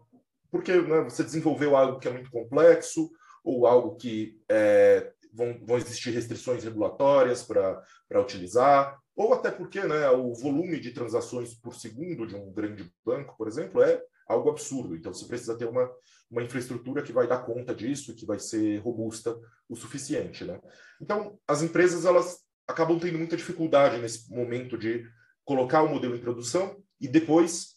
Porque 0.51 0.71
né, 0.71 1.01
você 1.01 1.23
desenvolveu 1.23 1.75
algo 1.75 1.99
que 1.99 2.07
é 2.07 2.11
muito 2.11 2.29
complexo, 2.29 3.09
ou 3.43 3.67
algo 3.67 3.95
que 3.95 4.39
é, 4.49 5.11
vão, 5.33 5.59
vão 5.65 5.77
existir 5.77 6.11
restrições 6.11 6.63
regulatórias 6.63 7.43
para 7.43 8.21
utilizar, 8.21 8.97
ou 9.15 9.33
até 9.33 9.51
porque 9.51 9.81
né, 9.81 10.09
o 10.11 10.33
volume 10.33 10.79
de 10.79 10.91
transações 10.91 11.53
por 11.53 11.75
segundo 11.75 12.25
de 12.25 12.35
um 12.35 12.51
grande 12.51 12.91
banco, 13.05 13.35
por 13.37 13.47
exemplo, 13.47 13.81
é 13.81 14.01
algo 14.27 14.49
absurdo. 14.49 14.95
Então, 14.95 15.13
você 15.13 15.25
precisa 15.25 15.57
ter 15.57 15.65
uma, 15.65 15.89
uma 16.29 16.43
infraestrutura 16.43 17.01
que 17.01 17.11
vai 17.11 17.27
dar 17.27 17.45
conta 17.45 17.75
disso, 17.75 18.15
que 18.15 18.25
vai 18.25 18.39
ser 18.39 18.77
robusta 18.77 19.37
o 19.67 19.75
suficiente. 19.75 20.43
Né? 20.43 20.59
Então, 21.01 21.37
as 21.47 21.61
empresas 21.61 22.05
elas 22.05 22.39
acabam 22.67 22.99
tendo 22.99 23.17
muita 23.17 23.37
dificuldade 23.37 23.97
nesse 23.99 24.31
momento 24.33 24.77
de 24.77 25.05
colocar 25.43 25.83
o 25.83 25.89
modelo 25.89 26.15
em 26.15 26.21
produção 26.21 26.81
e 26.99 27.07
depois 27.07 27.73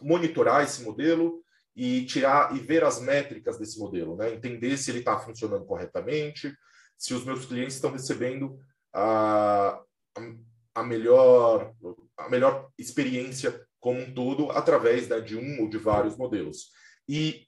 monitorar 0.00 0.64
esse 0.64 0.82
modelo 0.82 1.42
e 1.76 2.04
tirar 2.06 2.54
e 2.56 2.58
ver 2.58 2.82
as 2.82 3.00
métricas 3.00 3.58
desse 3.58 3.78
modelo, 3.78 4.16
né? 4.16 4.34
entender 4.34 4.76
se 4.76 4.90
ele 4.90 4.98
está 5.00 5.18
funcionando 5.18 5.64
corretamente, 5.64 6.52
se 6.98 7.14
os 7.14 7.24
meus 7.24 7.46
clientes 7.46 7.76
estão 7.76 7.92
recebendo 7.92 8.58
a, 8.92 9.80
a, 10.74 10.82
melhor, 10.82 11.72
a 12.16 12.28
melhor 12.28 12.68
experiência 12.76 13.64
como 13.78 14.00
um 14.00 14.12
todo 14.12 14.50
através 14.50 15.08
né, 15.08 15.20
de 15.20 15.36
um 15.36 15.62
ou 15.62 15.68
de 15.68 15.78
vários 15.78 16.16
modelos. 16.16 16.70
E 17.08 17.46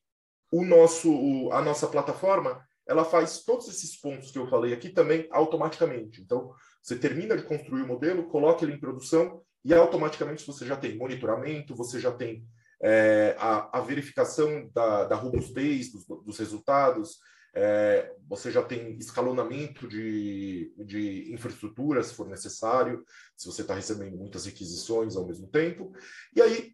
o 0.52 0.64
nosso, 0.64 1.50
a 1.52 1.60
nossa 1.60 1.88
plataforma, 1.88 2.64
ela 2.86 3.04
faz 3.04 3.44
todos 3.44 3.68
esses 3.68 4.00
pontos 4.00 4.30
que 4.30 4.38
eu 4.38 4.48
falei 4.48 4.72
aqui 4.72 4.88
também 4.88 5.28
automaticamente. 5.30 6.20
Então, 6.20 6.52
você 6.82 6.96
termina 6.96 7.36
de 7.36 7.42
construir 7.42 7.82
o 7.82 7.86
modelo, 7.86 8.28
coloca 8.28 8.64
ele 8.64 8.74
em 8.74 8.80
produção 8.80 9.42
e 9.64 9.74
automaticamente 9.74 10.46
você 10.46 10.64
já 10.64 10.76
tem 10.76 10.96
monitoramento, 10.96 11.74
você 11.74 12.00
já 12.00 12.10
tem 12.10 12.44
é, 12.82 13.36
a, 13.38 13.78
a, 13.78 13.80
verificação 13.80 14.70
da, 14.74 15.04
da 15.04 15.14
robustez 15.14 15.92
dos, 15.92 16.06
dos 16.24 16.38
resultados, 16.38 17.18
é, 17.54 18.14
você 18.28 18.50
já 18.50 18.62
tem 18.62 18.96
escalonamento 18.98 19.88
de, 19.88 20.72
de 20.78 21.32
infraestrutura, 21.32 22.02
se 22.02 22.14
for 22.14 22.28
necessário, 22.28 23.04
se 23.36 23.46
você 23.46 23.62
está 23.62 23.74
recebendo 23.74 24.16
muitas 24.16 24.46
requisições 24.46 25.16
ao 25.16 25.26
mesmo 25.26 25.48
tempo. 25.48 25.92
E 26.34 26.40
aí, 26.40 26.72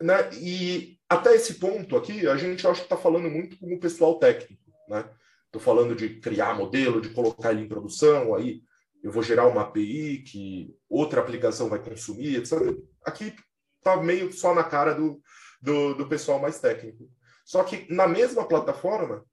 né, 0.00 0.30
e 0.34 0.98
até 1.08 1.34
esse 1.34 1.54
ponto 1.54 1.96
aqui, 1.96 2.26
a 2.26 2.36
gente 2.36 2.66
acho 2.66 2.80
que 2.80 2.86
está 2.86 2.96
falando 2.96 3.30
muito 3.30 3.58
com 3.58 3.74
o 3.74 3.80
pessoal 3.80 4.18
técnico. 4.18 4.62
Né? 4.88 5.08
Estou 5.46 5.60
falando 5.60 5.94
de 5.94 6.20
criar 6.20 6.54
modelo, 6.54 7.00
de 7.00 7.10
colocar 7.10 7.52
ele 7.52 7.62
em 7.62 7.68
produção, 7.68 8.34
aí 8.34 8.62
eu 9.02 9.10
vou 9.10 9.22
gerar 9.22 9.46
uma 9.46 9.62
API 9.62 10.22
que 10.22 10.74
outra 10.88 11.20
aplicação 11.20 11.68
vai 11.68 11.82
consumir, 11.82 12.36
etc. 12.36 12.52
Aqui 13.04 13.34
está 13.78 13.96
meio 13.96 14.30
só 14.32 14.54
na 14.54 14.62
cara 14.62 14.94
do, 14.94 15.20
do, 15.60 15.94
do 15.94 16.06
pessoal 16.06 16.38
mais 16.38 16.60
técnico. 16.60 17.08
Só 17.44 17.64
que 17.64 17.92
na 17.92 18.06
mesma 18.06 18.46
plataforma, 18.46 19.24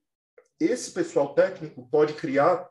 esse 0.60 0.92
pessoal 0.92 1.34
técnico 1.34 1.88
pode 1.90 2.14
criar 2.14 2.70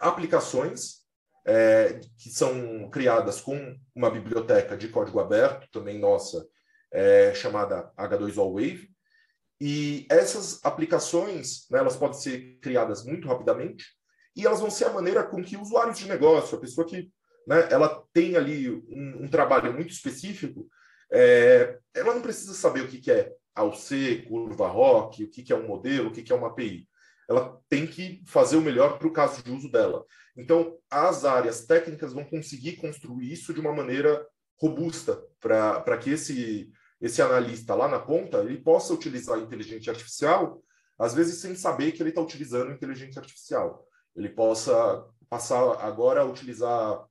aplicações 0.00 1.04
é, 1.46 2.00
que 2.18 2.30
são 2.30 2.88
criadas 2.90 3.40
com 3.40 3.76
uma 3.94 4.10
biblioteca 4.10 4.76
de 4.76 4.88
código 4.88 5.20
aberto, 5.20 5.68
também 5.70 5.98
nossa, 5.98 6.46
é, 6.92 7.34
chamada 7.34 7.92
H2O 7.96 8.54
Wave. 8.54 8.90
E 9.60 10.06
essas 10.10 10.64
aplicações, 10.64 11.66
né, 11.70 11.78
elas 11.78 11.96
podem 11.96 12.18
ser 12.18 12.58
criadas 12.60 13.04
muito 13.04 13.28
rapidamente 13.28 13.84
e 14.36 14.44
elas 14.46 14.60
vão 14.60 14.70
ser 14.70 14.86
a 14.86 14.92
maneira 14.92 15.22
com 15.22 15.42
que 15.42 15.56
usuários 15.56 15.98
de 15.98 16.08
negócio, 16.08 16.58
a 16.58 16.60
pessoa 16.60 16.86
que 16.86 17.10
né, 17.46 17.68
ela 17.70 18.02
tem 18.12 18.36
ali 18.36 18.68
um, 18.70 19.24
um 19.24 19.28
trabalho 19.28 19.72
muito 19.72 19.92
específico, 19.92 20.68
é, 21.12 21.78
ela 21.94 22.14
não 22.14 22.22
precisa 22.22 22.52
saber 22.52 22.80
o 22.80 22.88
que, 22.88 23.00
que 23.00 23.12
é 23.12 23.32
C, 23.74 24.24
curva 24.28 24.68
ROC, 24.68 25.20
o 25.20 25.30
que, 25.30 25.42
que 25.42 25.52
é 25.52 25.56
um 25.56 25.66
modelo, 25.66 26.08
o 26.08 26.12
que, 26.12 26.22
que 26.22 26.32
é 26.32 26.34
uma 26.34 26.48
API. 26.48 26.88
Ela 27.28 27.58
tem 27.68 27.86
que 27.86 28.22
fazer 28.26 28.56
o 28.56 28.62
melhor 28.62 28.98
para 28.98 29.08
o 29.08 29.12
caso 29.12 29.42
de 29.42 29.50
uso 29.50 29.70
dela. 29.70 30.04
Então, 30.36 30.76
as 30.90 31.24
áreas 31.24 31.64
técnicas 31.64 32.12
vão 32.12 32.24
conseguir 32.24 32.76
construir 32.76 33.32
isso 33.32 33.54
de 33.54 33.60
uma 33.60 33.72
maneira 33.72 34.26
robusta 34.60 35.22
para 35.40 35.98
que 35.98 36.10
esse, 36.10 36.70
esse 37.00 37.22
analista 37.22 37.74
lá 37.74 37.88
na 37.88 37.98
ponta 37.98 38.38
ele 38.38 38.60
possa 38.60 38.92
utilizar 38.92 39.38
a 39.38 39.42
inteligência 39.42 39.90
artificial, 39.90 40.62
às 40.98 41.14
vezes 41.14 41.40
sem 41.40 41.54
saber 41.54 41.92
que 41.92 42.02
ele 42.02 42.10
está 42.10 42.20
utilizando 42.20 42.72
inteligência 42.72 43.20
artificial. 43.20 43.86
Ele 44.14 44.28
possa 44.28 45.04
passar 45.28 45.80
agora 45.80 46.20
a 46.20 46.24
utilizar, 46.24 47.04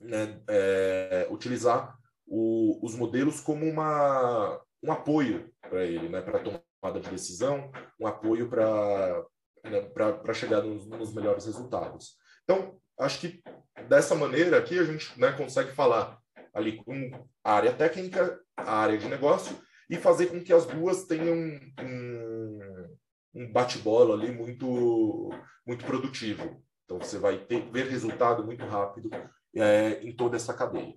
né, 0.00 0.40
é, 0.48 1.26
utilizar 1.30 1.96
o, 2.26 2.84
os 2.84 2.94
modelos 2.94 3.40
como 3.40 3.64
uma, 3.66 4.60
um 4.82 4.92
apoio 4.92 5.50
para 5.68 5.84
ele, 5.84 6.08
né, 6.08 6.20
para 6.20 6.40
tomada 6.40 7.00
de 7.00 7.10
decisão, 7.10 7.70
um 8.00 8.06
apoio 8.06 8.48
para 8.48 9.24
né, 9.64 9.80
para 9.82 10.34
chegar 10.34 10.62
nos, 10.62 10.86
nos, 10.86 11.12
melhores 11.12 11.44
resultados. 11.46 12.16
Então, 12.44 12.78
acho 12.98 13.20
que 13.20 13.42
dessa 13.88 14.14
maneira 14.14 14.58
aqui 14.58 14.78
a 14.78 14.84
gente 14.84 15.18
né, 15.18 15.32
consegue 15.32 15.72
falar 15.72 16.18
ali 16.54 16.76
com 16.84 17.10
a 17.44 17.52
área 17.52 17.72
técnica, 17.72 18.40
a 18.56 18.76
área 18.76 18.96
de 18.96 19.08
negócio 19.08 19.56
e 19.90 19.96
fazer 19.96 20.26
com 20.26 20.42
que 20.42 20.52
as 20.52 20.66
duas 20.66 21.04
tenham 21.04 21.36
um, 21.80 22.96
um 23.34 23.52
bate-bola 23.52 24.14
ali 24.14 24.32
muito 24.32 25.30
muito 25.66 25.84
produtivo. 25.84 26.62
Então, 26.84 26.98
você 27.00 27.18
vai 27.18 27.38
ter, 27.38 27.68
ver 27.72 27.88
resultado 27.88 28.44
muito 28.44 28.64
rápido 28.64 29.10
é, 29.54 30.00
em 30.02 30.14
toda 30.14 30.36
essa 30.36 30.54
cadeia. 30.54 30.94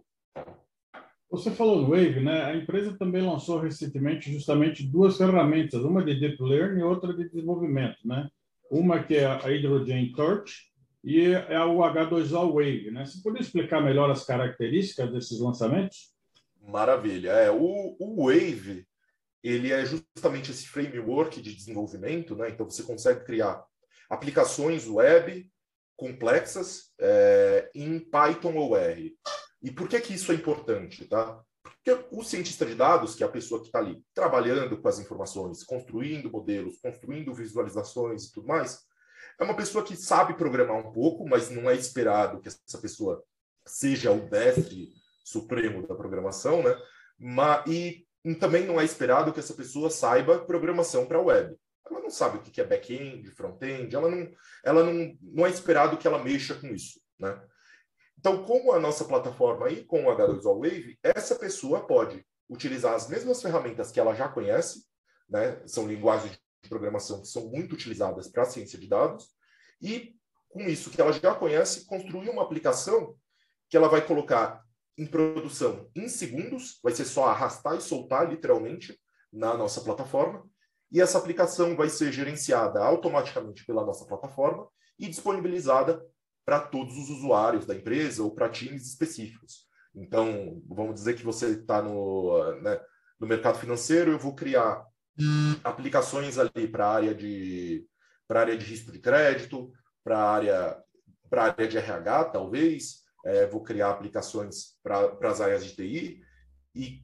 Você 1.29 1.51
falou 1.51 1.85
do 1.85 1.91
Wave, 1.91 2.21
né? 2.21 2.43
A 2.45 2.55
empresa 2.55 2.97
também 2.97 3.21
lançou 3.21 3.59
recentemente 3.59 4.31
justamente 4.31 4.83
duas 4.83 5.15
ferramentas, 5.15 5.83
uma 5.83 6.03
de 6.03 6.19
deep 6.19 6.41
learning 6.41 6.79
e 6.79 6.83
outra 6.83 7.13
de 7.13 7.29
desenvolvimento, 7.29 7.97
né? 8.03 8.27
Uma 8.71 9.03
que 9.03 9.15
é 9.15 9.25
a 9.25 9.37
Hydrogen 9.37 10.11
Torch 10.13 10.69
e 11.03 11.25
é 11.25 11.59
o 11.63 11.77
H2O 11.77 12.53
Wave, 12.53 12.91
né? 12.91 13.05
Você 13.05 13.21
poderia 13.21 13.45
explicar 13.45 13.79
melhor 13.79 14.09
as 14.09 14.25
características 14.25 15.11
desses 15.11 15.39
lançamentos? 15.39 16.11
Maravilha. 16.61 17.29
É, 17.29 17.51
o, 17.51 17.95
o 17.99 18.25
Wave, 18.25 18.87
ele 19.43 19.71
é 19.71 19.85
justamente 19.85 20.49
esse 20.49 20.67
framework 20.67 21.39
de 21.41 21.55
desenvolvimento, 21.55 22.35
né? 22.35 22.49
Então 22.49 22.67
você 22.67 22.81
consegue 22.81 23.23
criar 23.23 23.63
aplicações 24.09 24.87
web 24.87 25.47
complexas 25.95 26.91
é, 26.99 27.69
em 27.75 27.99
Python 27.99 28.55
ou 28.55 28.75
R. 28.75 29.15
E 29.61 29.71
por 29.71 29.87
que, 29.87 29.99
que 29.99 30.13
isso 30.13 30.31
é 30.31 30.35
importante? 30.35 31.05
Tá? 31.05 31.41
Porque 31.61 32.05
o 32.11 32.23
cientista 32.23 32.65
de 32.65 32.75
dados, 32.75 33.15
que 33.15 33.23
é 33.23 33.25
a 33.25 33.31
pessoa 33.31 33.61
que 33.61 33.67
está 33.67 33.79
ali 33.79 34.01
trabalhando 34.13 34.81
com 34.81 34.87
as 34.87 34.99
informações, 34.99 35.63
construindo 35.63 36.31
modelos, 36.31 36.79
construindo 36.81 37.33
visualizações 37.33 38.25
e 38.25 38.31
tudo 38.31 38.47
mais, 38.47 38.79
é 39.39 39.43
uma 39.43 39.55
pessoa 39.55 39.83
que 39.83 39.95
sabe 39.95 40.33
programar 40.35 40.77
um 40.77 40.91
pouco, 40.91 41.27
mas 41.27 41.49
não 41.49 41.69
é 41.69 41.75
esperado 41.75 42.39
que 42.41 42.47
essa 42.47 42.77
pessoa 42.81 43.23
seja 43.65 44.11
o 44.11 44.29
mestre 44.29 44.89
supremo 45.23 45.87
da 45.87 45.95
programação, 45.95 46.63
né? 46.63 46.75
Mas, 47.17 47.63
e 47.67 48.05
também 48.39 48.65
não 48.65 48.79
é 48.79 48.85
esperado 48.85 49.31
que 49.31 49.39
essa 49.39 49.53
pessoa 49.53 49.89
saiba 49.89 50.39
programação 50.39 51.05
para 51.05 51.21
web. 51.21 51.55
Ela 51.89 52.01
não 52.01 52.09
sabe 52.09 52.37
o 52.37 52.41
que 52.41 52.61
é 52.61 52.63
back-end, 52.63 53.29
front-end, 53.31 53.95
ela, 53.95 54.09
não, 54.09 54.31
ela 54.63 54.83
não, 54.83 55.17
não 55.21 55.45
é 55.45 55.49
esperado 55.49 55.97
que 55.97 56.07
ela 56.07 56.23
mexa 56.23 56.55
com 56.55 56.67
isso, 56.67 56.99
né? 57.19 57.41
Então, 58.19 58.43
com 58.43 58.73
a 58.73 58.79
nossa 58.79 59.05
plataforma 59.05 59.69
e 59.69 59.85
com 59.85 60.05
o 60.05 60.07
H2O 60.07 60.61
Wave, 60.61 60.99
essa 61.01 61.35
pessoa 61.35 61.87
pode 61.87 62.25
utilizar 62.49 62.93
as 62.93 63.07
mesmas 63.07 63.41
ferramentas 63.41 63.91
que 63.91 63.99
ela 63.99 64.13
já 64.13 64.27
conhece, 64.27 64.83
né? 65.29 65.65
São 65.65 65.87
linguagens 65.87 66.33
de 66.61 66.69
programação 66.69 67.21
que 67.21 67.29
são 67.29 67.47
muito 67.47 67.75
utilizadas 67.75 68.27
para 68.27 68.43
a 68.43 68.45
ciência 68.45 68.77
de 68.77 68.89
dados, 68.89 69.29
e 69.81 70.13
com 70.49 70.59
isso 70.63 70.89
que 70.89 70.99
ela 70.99 71.13
já 71.13 71.33
conhece, 71.33 71.85
construir 71.85 72.29
uma 72.29 72.41
aplicação 72.41 73.15
que 73.69 73.77
ela 73.77 73.87
vai 73.87 74.05
colocar 74.05 74.65
em 74.97 75.05
produção 75.05 75.89
em 75.95 76.09
segundos, 76.09 76.77
vai 76.83 76.91
ser 76.91 77.05
só 77.05 77.27
arrastar 77.27 77.77
e 77.77 77.81
soltar 77.81 78.29
literalmente 78.29 78.99
na 79.31 79.55
nossa 79.55 79.79
plataforma, 79.79 80.45
e 80.91 80.99
essa 80.99 81.17
aplicação 81.17 81.73
vai 81.73 81.87
ser 81.87 82.11
gerenciada 82.11 82.83
automaticamente 82.83 83.65
pela 83.65 83.85
nossa 83.85 84.05
plataforma 84.05 84.67
e 84.97 85.07
disponibilizada 85.07 86.05
para 86.45 86.59
todos 86.59 86.97
os 86.97 87.09
usuários 87.09 87.65
da 87.65 87.75
empresa 87.75 88.23
ou 88.23 88.31
para 88.31 88.49
times 88.49 88.87
específicos. 88.87 89.67
Então, 89.93 90.61
vamos 90.67 90.95
dizer 90.95 91.15
que 91.15 91.23
você 91.23 91.51
está 91.51 91.81
no, 91.81 92.53
né, 92.61 92.79
no 93.19 93.27
mercado 93.27 93.59
financeiro, 93.59 94.11
eu 94.11 94.19
vou 94.19 94.35
criar 94.35 94.85
aplicações 95.63 96.37
ali 96.37 96.67
para 96.67 96.85
a 96.85 96.93
área 96.93 97.13
de 97.13 97.85
para 98.27 98.41
área 98.41 98.57
de 98.57 98.63
risco 98.63 98.91
de 98.91 98.99
crédito, 98.99 99.71
para 100.03 100.19
a 100.19 100.31
área 100.31 100.83
para 101.29 101.43
área 101.45 101.67
de 101.67 101.77
RH, 101.77 102.25
talvez, 102.25 103.03
é, 103.25 103.45
vou 103.47 103.61
criar 103.61 103.89
aplicações 103.89 104.75
para 104.81 105.29
as 105.29 105.41
áreas 105.41 105.63
de 105.65 105.75
TI 105.75 106.21
e 106.75 107.03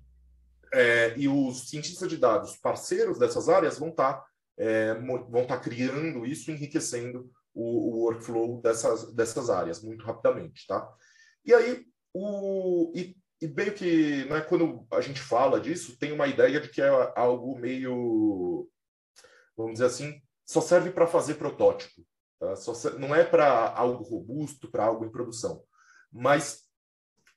é, 0.74 1.18
e 1.18 1.28
os 1.28 1.70
cientistas 1.70 2.10
de 2.10 2.18
dados 2.18 2.58
parceiros 2.58 3.18
dessas 3.18 3.48
áreas 3.48 3.78
vão 3.78 3.90
estar 3.90 4.14
tá, 4.14 4.26
é, 4.58 4.94
vão 4.96 5.44
estar 5.44 5.58
tá 5.58 5.60
criando 5.60 6.26
isso, 6.26 6.52
enriquecendo 6.52 7.32
o, 7.56 7.64
o, 7.64 8.04
workflow 8.04 8.62
dessas, 8.62 9.14
dessas 9.16 9.50
áreas 9.50 9.82
muito 9.82 10.06
rapidamente, 10.06 10.68
tá? 10.68 10.88
E 11.44 11.54
aí, 11.54 11.86
o, 12.14 12.92
e, 12.94 13.16
e 13.42 13.48
meio 13.48 13.74
que, 13.74 14.26
né, 14.26 14.42
quando 14.42 14.86
a 14.92 15.00
gente 15.02 15.22
fala 15.22 15.60
disso, 15.60 15.98
tem 15.98 16.12
uma 16.12 16.28
ideia 16.28 16.60
de 16.60 16.70
que 16.70 16.82
é 16.82 16.90
algo 17.16 17.58
meio, 17.58 18.70
vamos 19.56 19.74
dizer 19.74 19.86
assim, 19.86 20.22
só 20.46 20.60
serve 20.60 20.92
para 20.92 21.08
fazer 21.08 21.36
protótipo. 21.36 22.06
Tá? 22.40 22.56
Só, 22.56 22.74
não 22.92 23.16
é 23.16 23.24
para 23.24 23.74
algo 23.74 24.04
robusto, 24.04 24.70
para 24.70 24.86
algo 24.86 25.06
em 25.06 25.12
produção. 25.12 25.64
Mas, 26.12 26.64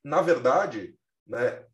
na 0.03 0.21
verdade, 0.21 0.99
né, 1.27 1.65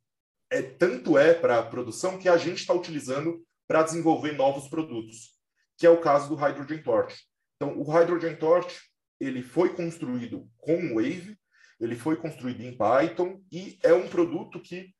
é, 0.51 0.63
tanto 0.63 1.17
é 1.19 1.33
para 1.35 1.59
a 1.59 1.67
produção 1.67 2.19
que 2.19 2.29
a 2.29 2.37
gente 2.37 2.59
está 2.59 2.75
utilizando 2.75 3.45
para 3.67 3.83
desenvolver 3.83 4.33
novos 4.33 4.69
produtos, 4.69 5.39
que 5.77 5.87
é 5.87 5.91
o 5.91 6.01
caso 6.01 6.29
do 6.29 6.37
Hydrogen 6.37 6.83
Torch. 6.83 7.27
Então, 7.65 7.81
o 7.81 7.85
Hydrogen 7.85 8.37
Torch 8.37 8.83
ele 9.19 9.43
foi 9.43 9.75
construído 9.75 10.47
com 10.59 10.95
Wave, 10.95 11.39
ele 11.81 11.97
foi 11.97 12.17
construído 12.17 12.61
em 12.61 12.77
Python 12.77 13.41
e 13.51 13.79
é 13.83 13.95
um 13.95 14.07
produto 14.07 14.61
que 14.61 14.95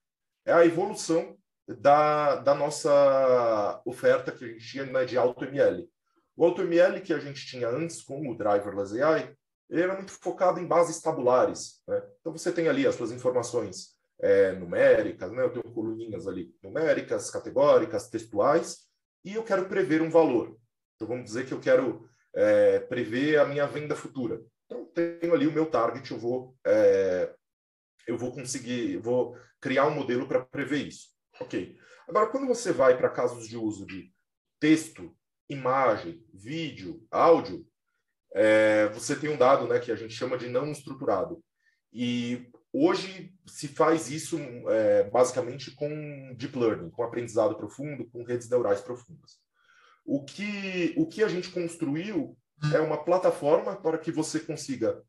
é 0.47 0.53
a 0.53 0.65
evolução 0.65 1.37
da, 1.69 2.37
da 2.37 2.55
nossa 2.55 3.83
oferta 3.85 4.33
que 4.33 4.45
a 4.45 4.49
gente 4.49 4.67
tinha 4.67 4.87
né, 4.87 5.05
de 5.05 5.19
AutoML. 5.19 5.87
O 6.35 6.45
AutoML 6.45 7.03
que 7.03 7.13
a 7.13 7.19
gente 7.19 7.47
tinha 7.47 7.69
antes 7.69 8.03
com 8.03 8.31
o 8.31 8.37
Driverless 8.37 9.01
AI, 9.01 9.35
ele 9.69 9.83
era 9.83 9.95
muito 9.95 10.13
focado 10.13 10.59
em 10.59 10.67
bases 10.67 11.01
tabulares. 11.03 11.83
Né? 11.87 12.03
Então 12.21 12.33
você 12.33 12.51
tem 12.51 12.69
ali 12.69 12.87
as 12.87 12.95
suas 12.95 13.13
informações 13.13 13.95
é, 14.21 14.53
numéricas, 14.53 15.31
né? 15.33 15.43
eu 15.43 15.51
tenho 15.51 15.75
coluninhas 15.75 16.27
ali 16.27 16.55
numéricas, 16.63 17.31
categóricas, 17.31 18.09
textuais, 18.09 18.87
e 19.23 19.35
eu 19.35 19.43
quero 19.43 19.67
prever 19.67 20.01
um 20.01 20.11
valor. 20.11 20.57
Então 20.95 21.09
vamos 21.09 21.25
dizer 21.25 21.47
que 21.47 21.53
eu 21.53 21.61
quero 21.61 22.09
é, 22.35 22.81
prever 22.81 23.39
a 23.39 23.47
minha 23.47 23.67
venda 23.67 23.95
futura. 23.95 24.43
Então 24.67 24.87
tenho 24.87 25.35
ali 25.35 25.47
o 25.47 25.53
meu 25.53 25.67
target, 25.67 26.11
eu 26.11 26.19
vou 26.19 26.57
é, 26.67 27.35
eu 28.07 28.19
vou 28.19 28.33
conseguir, 28.33 28.99
vou 28.99 29.37
criar 29.61 29.87
um 29.87 29.95
modelo 29.95 30.27
para 30.27 30.45
prever 30.45 30.87
isso. 30.87 31.09
Ok. 31.41 31.77
Agora, 32.07 32.29
quando 32.29 32.47
você 32.47 32.73
vai 32.73 32.97
para 32.97 33.09
casos 33.09 33.49
de 33.49 33.57
uso 33.57 33.87
de 33.87 34.13
texto, 34.61 35.17
imagem, 35.49 36.25
vídeo, 36.33 37.07
áudio, 37.11 37.67
é, 38.35 38.89
você 38.89 39.17
tem 39.17 39.31
um 39.31 39.37
dado 39.37 39.67
né, 39.67 39.79
que 39.79 39.91
a 39.91 39.97
gente 39.97 40.13
chama 40.13 40.37
de 40.37 40.49
não 40.49 40.71
estruturado. 40.71 41.43
E 41.93 42.51
hoje 42.73 43.33
se 43.47 43.69
faz 43.69 44.11
isso 44.11 44.39
é, 44.69 45.05
basicamente 45.11 45.71
com 45.75 46.35
deep 46.37 46.59
learning, 46.59 46.91
com 46.91 47.03
aprendizado 47.03 47.57
profundo, 47.57 48.09
com 48.11 48.25
redes 48.25 48.49
neurais 48.49 48.81
profundas. 48.81 49.39
O 50.05 50.25
que, 50.25 50.95
o 50.97 51.07
que 51.07 51.23
a 51.23 51.29
gente 51.29 51.51
construiu 51.51 52.37
é 52.73 52.81
uma 52.81 53.03
plataforma 53.03 53.75
para 53.77 53.99
que 53.99 54.13
você 54.13 54.41
consiga 54.41 55.03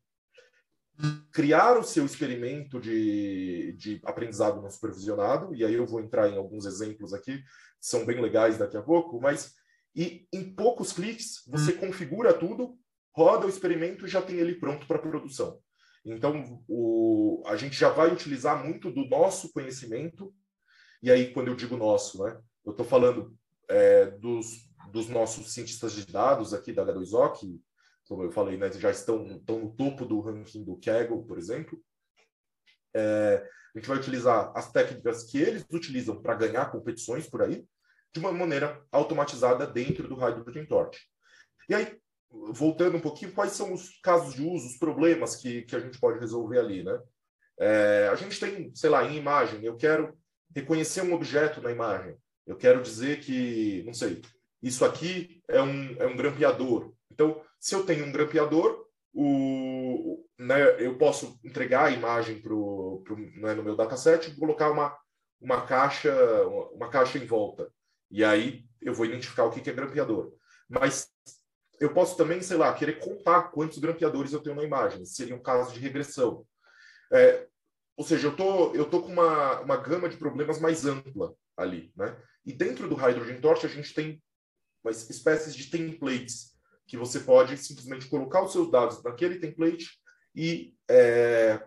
criar 1.30 1.78
o 1.78 1.84
seu 1.84 2.06
experimento 2.06 2.80
de, 2.80 3.74
de 3.76 4.00
aprendizado 4.04 4.62
não 4.62 4.70
supervisionado, 4.70 5.54
e 5.54 5.64
aí 5.64 5.74
eu 5.74 5.86
vou 5.86 6.00
entrar 6.00 6.28
em 6.30 6.36
alguns 6.36 6.64
exemplos 6.64 7.12
aqui, 7.12 7.42
são 7.78 8.06
bem 8.06 8.20
legais 8.20 8.56
daqui 8.56 8.76
a 8.76 8.82
pouco, 8.82 9.20
mas 9.20 9.54
e 9.94 10.26
em 10.32 10.54
poucos 10.54 10.92
cliques 10.92 11.42
você 11.46 11.72
configura 11.72 12.32
tudo 12.32 12.78
roda 13.16 13.46
o 13.46 13.48
experimento 13.48 14.04
e 14.04 14.10
já 14.10 14.20
tem 14.20 14.36
ele 14.36 14.56
pronto 14.56 14.86
para 14.86 14.98
produção. 14.98 15.58
Então, 16.04 16.62
o, 16.68 17.42
a 17.46 17.56
gente 17.56 17.74
já 17.74 17.88
vai 17.88 18.12
utilizar 18.12 18.64
muito 18.64 18.90
do 18.90 19.06
nosso 19.06 19.52
conhecimento, 19.52 20.32
e 21.02 21.10
aí, 21.10 21.32
quando 21.32 21.48
eu 21.48 21.56
digo 21.56 21.76
nosso, 21.76 22.22
né, 22.22 22.38
eu 22.64 22.72
estou 22.72 22.86
falando 22.86 23.34
é, 23.68 24.06
dos, 24.12 24.70
dos 24.90 25.08
nossos 25.08 25.52
cientistas 25.52 25.92
de 25.92 26.06
dados 26.06 26.54
aqui 26.54 26.72
da 26.72 26.84
H2O, 26.84 27.38
que, 27.38 27.60
como 28.04 28.22
eu 28.22 28.30
falei, 28.30 28.56
né, 28.56 28.70
já 28.72 28.90
estão, 28.90 29.26
estão 29.26 29.60
no 29.60 29.72
topo 29.74 30.04
do 30.04 30.20
ranking 30.20 30.64
do 30.64 30.76
Kaggle, 30.76 31.24
por 31.26 31.38
exemplo. 31.38 31.80
É, 32.94 33.48
a 33.74 33.78
gente 33.78 33.88
vai 33.88 33.98
utilizar 33.98 34.52
as 34.54 34.72
técnicas 34.72 35.24
que 35.24 35.38
eles 35.38 35.64
utilizam 35.70 36.20
para 36.20 36.34
ganhar 36.34 36.70
competições 36.70 37.28
por 37.28 37.42
aí, 37.42 37.66
de 38.12 38.20
uma 38.20 38.32
maneira 38.32 38.82
automatizada 38.90 39.66
dentro 39.66 40.08
do 40.08 40.14
Hydrogen 40.14 40.64
Torch. 40.64 40.98
E 41.68 41.74
aí, 41.74 41.98
voltando 42.30 42.96
um 42.96 43.00
pouquinho, 43.00 43.32
quais 43.32 43.52
são 43.52 43.72
os 43.72 44.00
casos 44.00 44.34
de 44.34 44.42
uso, 44.42 44.66
os 44.66 44.78
problemas 44.78 45.36
que, 45.36 45.62
que 45.62 45.76
a 45.76 45.80
gente 45.80 46.00
pode 46.00 46.18
resolver 46.18 46.58
ali, 46.58 46.82
né? 46.82 46.98
É, 47.58 48.08
a 48.10 48.14
gente 48.14 48.38
tem, 48.38 48.74
sei 48.74 48.90
lá, 48.90 49.04
em 49.04 49.16
imagem, 49.16 49.64
eu 49.64 49.76
quero 49.76 50.16
reconhecer 50.54 51.02
um 51.02 51.12
objeto 51.12 51.60
na 51.60 51.70
imagem. 51.70 52.16
Eu 52.46 52.56
quero 52.56 52.80
dizer 52.82 53.20
que, 53.20 53.82
não 53.84 53.92
sei, 53.92 54.22
isso 54.62 54.84
aqui 54.84 55.42
é 55.48 55.60
um, 55.60 55.96
é 55.98 56.06
um 56.06 56.16
grampeador. 56.16 56.92
Então, 57.10 57.40
se 57.58 57.74
eu 57.74 57.84
tenho 57.84 58.06
um 58.06 58.12
grampeador, 58.12 58.86
o, 59.12 60.24
né, 60.38 60.82
eu 60.82 60.98
posso 60.98 61.38
entregar 61.44 61.86
a 61.86 61.90
imagem 61.90 62.40
pro, 62.40 63.02
pro, 63.04 63.16
né, 63.16 63.54
no 63.54 63.62
meu 63.62 63.76
dataset 63.76 64.30
e 64.30 64.36
colocar 64.36 64.70
uma, 64.70 64.96
uma, 65.40 65.66
caixa, 65.66 66.12
uma 66.72 66.88
caixa 66.88 67.18
em 67.18 67.26
volta. 67.26 67.70
E 68.10 68.24
aí 68.24 68.64
eu 68.80 68.94
vou 68.94 69.06
identificar 69.06 69.44
o 69.44 69.50
que 69.50 69.68
é 69.68 69.72
grampeador. 69.72 70.32
Mas 70.68 71.10
eu 71.80 71.92
posso 71.92 72.16
também, 72.16 72.40
sei 72.42 72.56
lá, 72.56 72.72
querer 72.74 72.98
contar 72.98 73.50
quantos 73.50 73.78
grampeadores 73.78 74.32
eu 74.32 74.42
tenho 74.42 74.56
na 74.56 74.64
imagem. 74.64 75.04
Seria 75.04 75.34
um 75.34 75.42
caso 75.42 75.72
de 75.72 75.80
regressão. 75.80 76.46
É, 77.12 77.46
ou 77.96 78.04
seja, 78.04 78.28
eu 78.28 78.36
tô, 78.36 78.74
eu 78.74 78.84
tô 78.84 79.02
com 79.02 79.12
uma, 79.12 79.60
uma 79.60 79.76
gama 79.76 80.08
de 80.08 80.16
problemas 80.16 80.60
mais 80.60 80.84
ampla 80.84 81.34
ali, 81.56 81.92
né? 81.96 82.16
E 82.44 82.52
dentro 82.52 82.88
do 82.88 82.94
Hydrogen 82.94 83.40
Torch 83.40 83.64
a 83.64 83.68
gente 83.68 83.94
tem 83.94 84.22
umas 84.86 85.08
espécies 85.10 85.54
de 85.54 85.66
templates 85.66 86.56
que 86.86 86.96
você 86.96 87.20
pode 87.20 87.56
simplesmente 87.58 88.06
colocar 88.06 88.44
os 88.44 88.52
seus 88.52 88.70
dados 88.70 89.02
naquele 89.02 89.40
template 89.40 89.90
e, 90.34 90.74
é, 90.88 91.60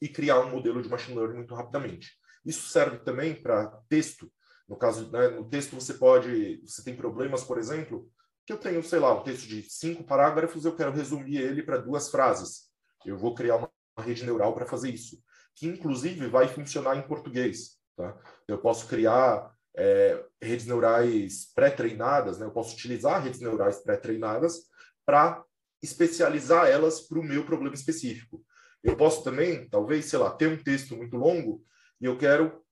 e 0.00 0.08
criar 0.08 0.40
um 0.40 0.50
modelo 0.50 0.82
de 0.82 0.88
machine 0.88 1.16
learning 1.16 1.36
muito 1.36 1.54
rapidamente. 1.54 2.10
Isso 2.44 2.68
serve 2.68 2.98
também 2.98 3.40
para 3.40 3.68
texto. 3.88 4.30
No 4.68 4.76
caso, 4.76 5.10
né, 5.12 5.28
no 5.28 5.48
texto 5.48 5.74
você 5.74 5.94
pode, 5.94 6.60
você 6.66 6.82
tem 6.82 6.96
problemas, 6.96 7.44
por 7.44 7.56
exemplo, 7.58 8.10
que 8.44 8.52
eu 8.52 8.58
tenho, 8.58 8.82
sei 8.82 8.98
lá, 8.98 9.14
um 9.14 9.22
texto 9.22 9.46
de 9.46 9.62
cinco 9.70 10.02
parágrafos, 10.02 10.64
eu 10.64 10.74
quero 10.74 10.90
resumir 10.90 11.36
ele 11.38 11.62
para 11.62 11.78
duas 11.78 12.10
frases. 12.10 12.70
Eu 13.06 13.16
vou 13.16 13.34
criar 13.34 13.56
uma 13.56 13.70
rede 14.04 14.24
neural 14.24 14.52
para 14.54 14.66
fazer 14.66 14.90
isso, 14.90 15.22
que 15.54 15.68
inclusive 15.68 16.26
vai 16.26 16.48
funcionar 16.48 16.96
em 16.96 17.06
português. 17.06 17.78
Tá? 17.96 18.18
Eu 18.48 18.58
posso 18.58 18.88
criar 18.88 19.52
é, 19.76 20.22
redes 20.40 20.66
neurais 20.66 21.52
pré-treinadas, 21.54 22.38
né? 22.38 22.46
eu 22.46 22.50
posso 22.50 22.74
utilizar 22.74 23.22
redes 23.22 23.40
neurais 23.40 23.78
pré-treinadas 23.78 24.66
para 25.04 25.42
especializar 25.82 26.66
elas 26.66 27.00
para 27.00 27.18
o 27.18 27.24
meu 27.24 27.44
problema 27.44 27.74
específico. 27.74 28.44
Eu 28.82 28.96
posso 28.96 29.22
também, 29.22 29.68
talvez, 29.68 30.06
sei 30.06 30.18
lá, 30.18 30.30
ter 30.30 30.48
um 30.48 30.62
texto 30.62 30.96
muito 30.96 31.16
longo 31.16 31.64
e 32.00 32.04
eu 32.04 32.18
quero 32.18 32.62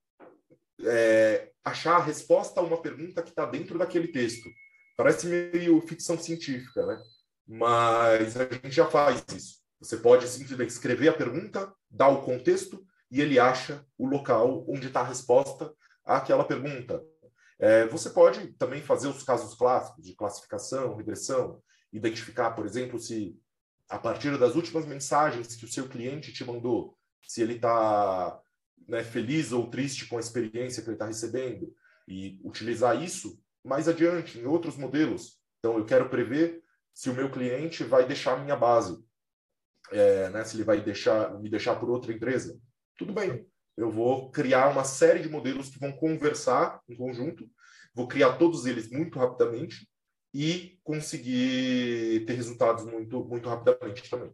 é, 0.85 1.51
achar 1.65 1.97
a 1.97 2.03
resposta 2.03 2.61
a 2.61 2.63
uma 2.63 2.81
pergunta 2.81 3.23
que 3.23 3.31
está 3.31 3.47
dentro 3.47 3.79
daquele 3.79 4.09
texto. 4.09 4.49
Parece 4.97 5.27
meio 5.27 5.81
ficção 5.83 6.19
científica, 6.19 6.85
né? 6.85 7.01
Mas 7.47 8.37
a 8.37 8.45
gente 8.45 8.71
já 8.71 8.87
faz 8.87 9.25
isso. 9.35 9.61
Você 9.81 9.97
pode 9.97 10.29
simplesmente 10.29 10.71
escrever 10.71 11.09
a 11.09 11.15
pergunta, 11.15 11.73
dar 11.91 12.09
o 12.09 12.23
contexto 12.23 12.85
e 13.11 13.21
ele 13.21 13.39
acha 13.39 13.85
o 13.99 14.07
local 14.07 14.65
onde 14.69 14.89
está 14.89 15.01
a 15.01 15.07
resposta 15.07 15.73
àquela 16.05 16.45
pergunta. 16.45 17.03
É, 17.59 17.87
você 17.87 18.11
pode 18.11 18.53
também 18.55 18.81
fazer 18.81 19.09
os 19.09 19.23
casos 19.23 19.55
clássicos 19.55 20.05
de 20.05 20.15
classificação, 20.15 20.97
regressão, 20.97 21.63
identificar, 21.93 22.53
por 22.53 22.65
exemplo, 22.65 22.99
se 22.99 23.39
a 23.89 23.99
partir 23.99 24.39
das 24.39 24.55
últimas 24.55 24.87
mensagens 24.87 25.57
que 25.57 25.65
o 25.65 25.71
seu 25.71 25.89
cliente 25.89 26.33
te 26.33 26.45
mandou, 26.45 26.97
se 27.27 27.43
ele 27.43 27.57
está 27.57 28.41
né, 28.89 29.05
feliz 29.05 29.53
ou 29.53 29.69
triste 29.69 30.07
com 30.07 30.17
a 30.17 30.21
experiência 30.21 30.83
que 30.83 30.89
ele 30.89 30.95
está 30.95 31.07
recebendo, 31.07 31.75
e 32.09 32.41
utilizar 32.43 33.01
isso 33.01 33.41
mais 33.65 33.89
adiante 33.89 34.39
em 34.39 34.47
outros 34.47 34.77
modelos. 34.77 35.39
Então, 35.59 35.77
eu 35.77 35.85
quero 35.85 36.09
prever 36.09 36.63
se 36.93 37.11
o 37.11 37.15
meu 37.15 37.31
cliente 37.31 37.85
vai 37.85 38.07
deixar 38.07 38.35
a 38.35 38.43
minha 38.43 38.57
base, 38.57 38.99
é, 39.93 40.29
né, 40.31 40.45
se 40.45 40.57
ele 40.57 40.65
vai 40.65 40.81
deixar 40.81 41.39
me 41.41 41.49
deixar 41.49 41.77
por 41.77 41.91
outra 41.91 42.13
empresa. 42.13 42.59
Tudo 42.97 43.13
bem, 43.13 43.47
eu 43.81 43.91
vou 43.91 44.31
criar 44.31 44.69
uma 44.69 44.85
série 44.85 45.21
de 45.21 45.29
modelos 45.29 45.71
que 45.71 45.79
vão 45.79 45.91
conversar 45.91 46.81
em 46.87 46.95
conjunto, 46.95 47.49
vou 47.95 48.07
criar 48.07 48.35
todos 48.35 48.67
eles 48.67 48.91
muito 48.91 49.19
rapidamente 49.19 49.89
e 50.35 50.79
conseguir 50.85 52.25
ter 52.27 52.35
resultados 52.35 52.85
muito, 52.85 53.25
muito 53.25 53.49
rapidamente 53.49 54.09
também. 54.09 54.31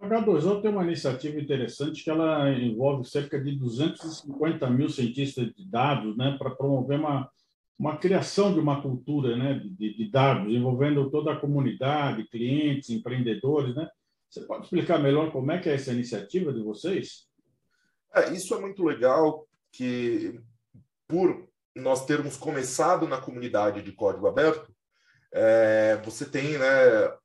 A 0.00 0.08
H2O 0.08 0.60
tem 0.60 0.70
uma 0.70 0.82
iniciativa 0.82 1.38
interessante 1.38 2.02
que 2.02 2.10
ela 2.10 2.50
envolve 2.50 3.08
cerca 3.08 3.38
de 3.38 3.52
250 3.56 4.68
mil 4.70 4.88
cientistas 4.88 5.46
de 5.54 5.64
dados 5.68 6.16
né, 6.16 6.36
para 6.36 6.50
promover 6.50 6.98
uma, 6.98 7.30
uma 7.78 7.96
criação 7.96 8.52
de 8.52 8.58
uma 8.58 8.82
cultura 8.82 9.36
né, 9.36 9.62
de, 9.62 9.94
de, 9.94 10.10
dados, 10.10 10.52
envolvendo 10.52 11.08
toda 11.10 11.32
a 11.32 11.36
comunidade, 11.36 12.26
clientes, 12.28 12.90
empreendedores. 12.90 13.76
Né? 13.76 13.88
Você 14.28 14.40
pode 14.40 14.64
explicar 14.64 14.98
melhor 14.98 15.30
como 15.30 15.52
é 15.52 15.58
que 15.58 15.68
é 15.68 15.74
essa 15.74 15.92
iniciativa 15.92 16.52
de 16.52 16.60
vocês? 16.60 17.29
É, 18.14 18.30
isso 18.32 18.54
é 18.54 18.60
muito 18.60 18.84
legal, 18.84 19.46
que 19.72 20.40
por 21.06 21.48
nós 21.74 22.04
termos 22.04 22.36
começado 22.36 23.06
na 23.06 23.20
comunidade 23.20 23.82
de 23.82 23.92
código 23.92 24.26
aberto, 24.26 24.74
é, 25.32 26.00
você 26.04 26.24
tem 26.24 26.58
né, 26.58 26.66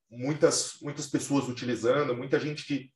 muitas, 0.10 0.78
muitas 0.82 1.08
pessoas 1.08 1.48
utilizando, 1.48 2.16
muita 2.16 2.40
gente 2.40 2.66
que 2.66 2.92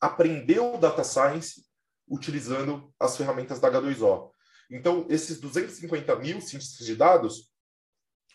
aprendeu 0.00 0.78
data 0.78 1.02
science 1.02 1.64
utilizando 2.08 2.92
as 2.98 3.16
ferramentas 3.16 3.60
da 3.60 3.70
H2O. 3.70 4.30
Então, 4.70 5.06
esses 5.08 5.40
250 5.40 6.16
mil 6.16 6.40
cientistas 6.40 6.86
de 6.86 6.94
dados 6.94 7.50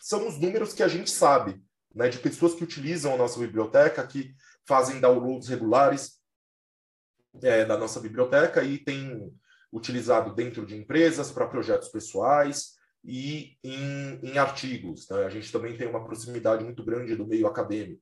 são 0.01 0.27
os 0.27 0.37
números 0.37 0.73
que 0.73 0.83
a 0.83 0.87
gente 0.87 1.09
sabe, 1.09 1.61
né, 1.93 2.09
de 2.09 2.19
pessoas 2.19 2.53
que 2.53 2.63
utilizam 2.63 3.13
a 3.13 3.17
nossa 3.17 3.39
biblioteca, 3.39 4.05
que 4.05 4.35
fazem 4.67 4.99
downloads 4.99 5.47
regulares 5.47 6.19
é, 7.41 7.65
da 7.65 7.77
nossa 7.77 7.99
biblioteca 7.99 8.63
e 8.63 8.77
tem 8.77 9.33
utilizado 9.71 10.33
dentro 10.33 10.65
de 10.65 10.75
empresas 10.75 11.31
para 11.31 11.47
projetos 11.47 11.89
pessoais 11.89 12.75
e 13.03 13.57
em, 13.63 14.19
em 14.23 14.37
artigos. 14.37 15.07
Né? 15.09 15.25
A 15.25 15.29
gente 15.29 15.51
também 15.51 15.77
tem 15.77 15.87
uma 15.87 16.03
proximidade 16.03 16.63
muito 16.63 16.83
grande 16.83 17.15
do 17.15 17.27
meio 17.27 17.47
acadêmico. 17.47 18.01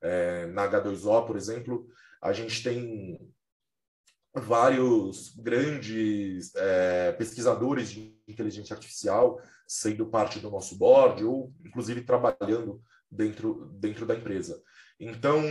É, 0.00 0.46
na 0.46 0.68
H2O, 0.70 1.26
por 1.26 1.36
exemplo, 1.36 1.86
a 2.22 2.32
gente 2.32 2.62
tem 2.62 3.18
vários 4.34 5.34
grandes 5.36 6.54
é, 6.54 7.12
pesquisadores 7.12 7.90
de 7.90 8.16
inteligência 8.28 8.74
artificial 8.74 9.40
sendo 9.66 10.06
parte 10.06 10.38
do 10.38 10.50
nosso 10.50 10.78
board 10.78 11.24
ou, 11.24 11.52
inclusive, 11.64 12.02
trabalhando 12.02 12.80
dentro, 13.10 13.66
dentro 13.74 14.06
da 14.06 14.14
empresa. 14.14 14.62
Então, 14.98 15.42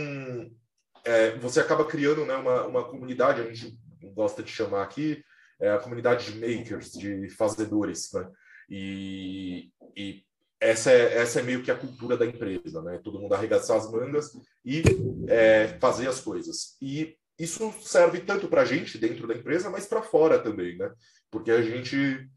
é, 1.08 1.38
você 1.38 1.60
acaba 1.60 1.86
criando 1.86 2.26
né, 2.26 2.34
uma, 2.36 2.66
uma 2.66 2.84
comunidade, 2.84 3.40
a 3.40 3.44
gente 3.44 3.78
gosta 4.14 4.42
de 4.42 4.50
chamar 4.50 4.82
aqui, 4.82 5.24
é 5.58 5.70
a 5.70 5.78
comunidade 5.78 6.30
de 6.30 6.38
makers, 6.38 6.92
de 6.92 7.30
fazedores, 7.30 8.12
né? 8.12 8.28
E, 8.68 9.70
e 9.96 10.22
essa, 10.60 10.92
é, 10.92 11.14
essa 11.16 11.40
é 11.40 11.42
meio 11.42 11.62
que 11.62 11.70
a 11.70 11.76
cultura 11.76 12.16
da 12.16 12.26
empresa, 12.26 12.82
né? 12.82 13.00
Todo 13.02 13.18
mundo 13.18 13.32
arregaçar 13.32 13.78
as 13.78 13.90
mangas 13.90 14.30
e 14.62 14.82
é, 15.28 15.78
fazer 15.80 16.06
as 16.08 16.20
coisas. 16.20 16.76
E 16.80 17.16
isso 17.38 17.72
serve 17.80 18.20
tanto 18.20 18.46
para 18.46 18.62
a 18.62 18.64
gente 18.66 18.98
dentro 18.98 19.26
da 19.26 19.34
empresa, 19.34 19.70
mas 19.70 19.86
para 19.86 20.02
fora 20.02 20.38
também, 20.38 20.76
né? 20.76 20.92
Porque 21.30 21.50
a 21.50 21.62
gente 21.62 22.28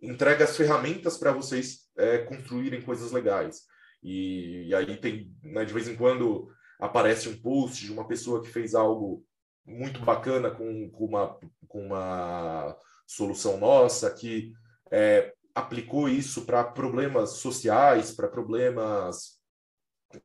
entrega 0.00 0.44
as 0.44 0.56
ferramentas 0.56 1.18
para 1.18 1.32
vocês 1.32 1.90
é, 1.98 2.18
construírem 2.18 2.80
coisas 2.80 3.12
legais. 3.12 3.62
E, 4.02 4.68
e 4.68 4.74
aí 4.74 4.96
tem, 4.96 5.30
né, 5.42 5.64
de 5.64 5.72
vez 5.74 5.88
em 5.88 5.96
quando 5.96 6.50
aparece 6.80 7.28
um 7.28 7.40
post 7.40 7.84
de 7.84 7.92
uma 7.92 8.06
pessoa 8.06 8.42
que 8.42 8.48
fez 8.48 8.74
algo 8.74 9.24
muito 9.66 10.00
bacana 10.00 10.50
com, 10.50 10.90
com, 10.90 11.06
uma, 11.06 11.38
com 11.68 11.86
uma 11.86 12.76
solução 13.06 13.58
nossa, 13.58 14.10
que 14.10 14.52
é, 14.90 15.32
aplicou 15.54 16.08
isso 16.08 16.44
para 16.44 16.64
problemas 16.64 17.38
sociais, 17.38 18.12
para 18.12 18.28
problemas 18.28 19.34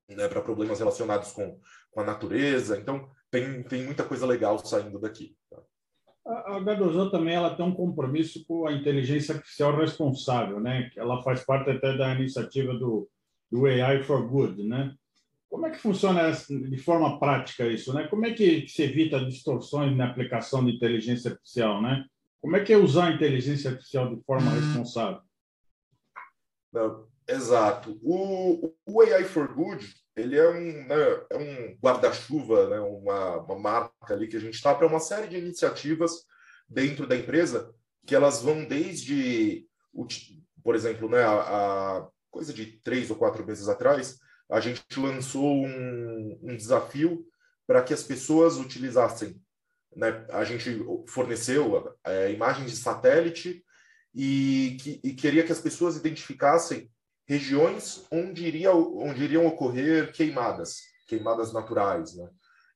né, 0.08 0.28
para 0.28 0.42
problemas 0.42 0.80
relacionados 0.80 1.32
com, 1.32 1.60
com 1.92 2.02
a 2.02 2.04
natureza. 2.04 2.78
Então, 2.78 3.10
tem, 3.32 3.64
tem 3.64 3.84
muita 3.84 4.04
coisa 4.04 4.26
legal 4.26 4.58
saindo 4.60 5.00
daqui. 5.00 5.36
Tá? 5.50 5.62
A 6.26 6.60
H2O 6.60 7.10
também 7.10 7.36
ela 7.36 7.56
tem 7.56 7.66
um 7.66 7.74
compromisso 7.74 8.46
com 8.46 8.68
a 8.68 8.74
inteligência 8.74 9.36
artificial 9.36 9.76
responsável, 9.76 10.60
né? 10.60 10.92
Ela 10.96 11.24
faz 11.24 11.44
parte 11.44 11.70
até 11.72 11.98
da 11.98 12.14
iniciativa 12.14 12.74
do, 12.74 13.10
do 13.52 13.66
AI 13.66 14.04
for 14.04 14.28
Good, 14.28 14.64
né? 14.64 14.94
Como 15.50 15.66
é 15.66 15.72
que 15.72 15.80
funciona 15.80 16.32
de 16.32 16.78
forma 16.78 17.20
prática 17.20 17.66
isso, 17.68 17.94
né? 17.94 18.08
Como 18.08 18.26
é 18.26 18.34
que 18.34 18.68
se 18.68 18.84
evita 18.84 19.26
distorções 19.26 19.96
na 19.98 20.06
aplicação 20.06 20.64
de 20.64 20.74
inteligência 20.74 21.32
artificial, 21.32 21.82
né? 21.82 22.06
Como 22.40 22.56
é 22.56 22.64
que 22.64 22.72
é 22.72 22.78
usar 22.78 23.08
a 23.08 23.12
inteligência 23.12 23.72
artificial 23.72 24.16
de 24.16 24.22
forma 24.24 24.52
hum. 24.52 24.60
responsável? 24.60 25.22
Não, 26.72 27.08
exato. 27.28 28.00
O, 28.04 28.74
o 28.86 29.02
AI 29.02 29.24
for 29.24 29.52
Good, 29.54 29.92
ele 30.16 30.38
é 30.38 30.50
um, 30.50 30.88
né, 30.88 31.26
é 31.32 31.38
um 31.38 31.78
guarda-chuva, 31.82 32.70
né, 32.70 32.80
uma, 32.80 33.38
uma 33.38 33.60
marca 33.60 34.14
ali 34.14 34.28
que 34.28 34.38
a 34.38 34.40
gente 34.40 34.54
está 34.54 34.76
para 34.76 34.86
uma 34.86 35.00
série 35.00 35.28
de 35.28 35.38
iniciativas 35.38 36.26
dentro 36.70 37.08
da 37.08 37.16
empresa 37.16 37.74
que 38.06 38.16
elas 38.16 38.42
vão 38.42 38.66
desde, 38.66 39.68
por 40.64 40.76
exemplo, 40.76 41.10
né, 41.10 41.22
a, 41.22 41.98
a 41.98 42.08
coisa 42.32 42.54
de 42.54 42.66
três 42.82 43.10
ou 43.10 43.16
quatro 43.16 43.46
meses 43.46 43.68
atrás, 43.68 44.18
a 44.50 44.60
gente 44.60 44.84
lançou 45.00 45.64
um, 45.64 46.40
um 46.42 46.56
desafio 46.56 47.26
para 47.68 47.84
que 47.84 47.94
as 47.94 48.02
pessoas 48.02 48.58
utilizassem. 48.58 49.40
Né? 49.96 50.26
A 50.30 50.44
gente 50.44 50.84
forneceu 51.08 51.96
é, 52.04 52.32
imagens 52.32 52.72
de 52.72 52.78
satélite 52.78 53.64
e, 54.14 54.78
que, 54.82 55.00
e 55.04 55.14
queria 55.14 55.44
que 55.44 55.52
as 55.52 55.60
pessoas 55.62 55.96
identificassem 55.96 56.90
regiões 57.28 58.06
onde, 58.12 58.44
iria, 58.46 58.74
onde 58.74 59.24
iriam 59.24 59.46
ocorrer 59.46 60.12
queimadas, 60.12 60.78
queimadas 61.08 61.54
naturais. 61.54 62.16
Né? 62.16 62.30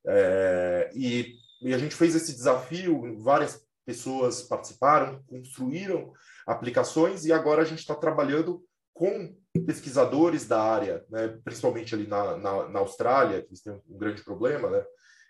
É, 0.05 0.91
e, 0.93 1.33
e 1.62 1.73
a 1.73 1.77
gente 1.79 1.95
fez 1.95 2.13
esse 2.13 2.33
desafio, 2.33 3.19
várias 3.23 3.65
pessoas 3.83 4.43
participaram, 4.43 5.23
construíram 5.23 6.13
aplicações 6.45 7.25
e 7.25 7.33
agora 7.33 7.63
a 7.63 7.65
gente 7.65 7.79
está 7.79 7.95
trabalhando 7.95 8.63
com 8.93 9.36
pesquisadores 9.59 10.47
da 10.47 10.61
área, 10.61 11.05
né, 11.09 11.39
principalmente 11.43 11.93
ali 11.93 12.07
na, 12.07 12.37
na, 12.37 12.69
na, 12.69 12.79
Austrália, 12.79 13.41
que 13.41 13.49
eles 13.49 13.61
têm 13.61 13.73
um 13.73 13.97
grande 13.97 14.23
problema 14.23 14.69
né, 14.69 14.83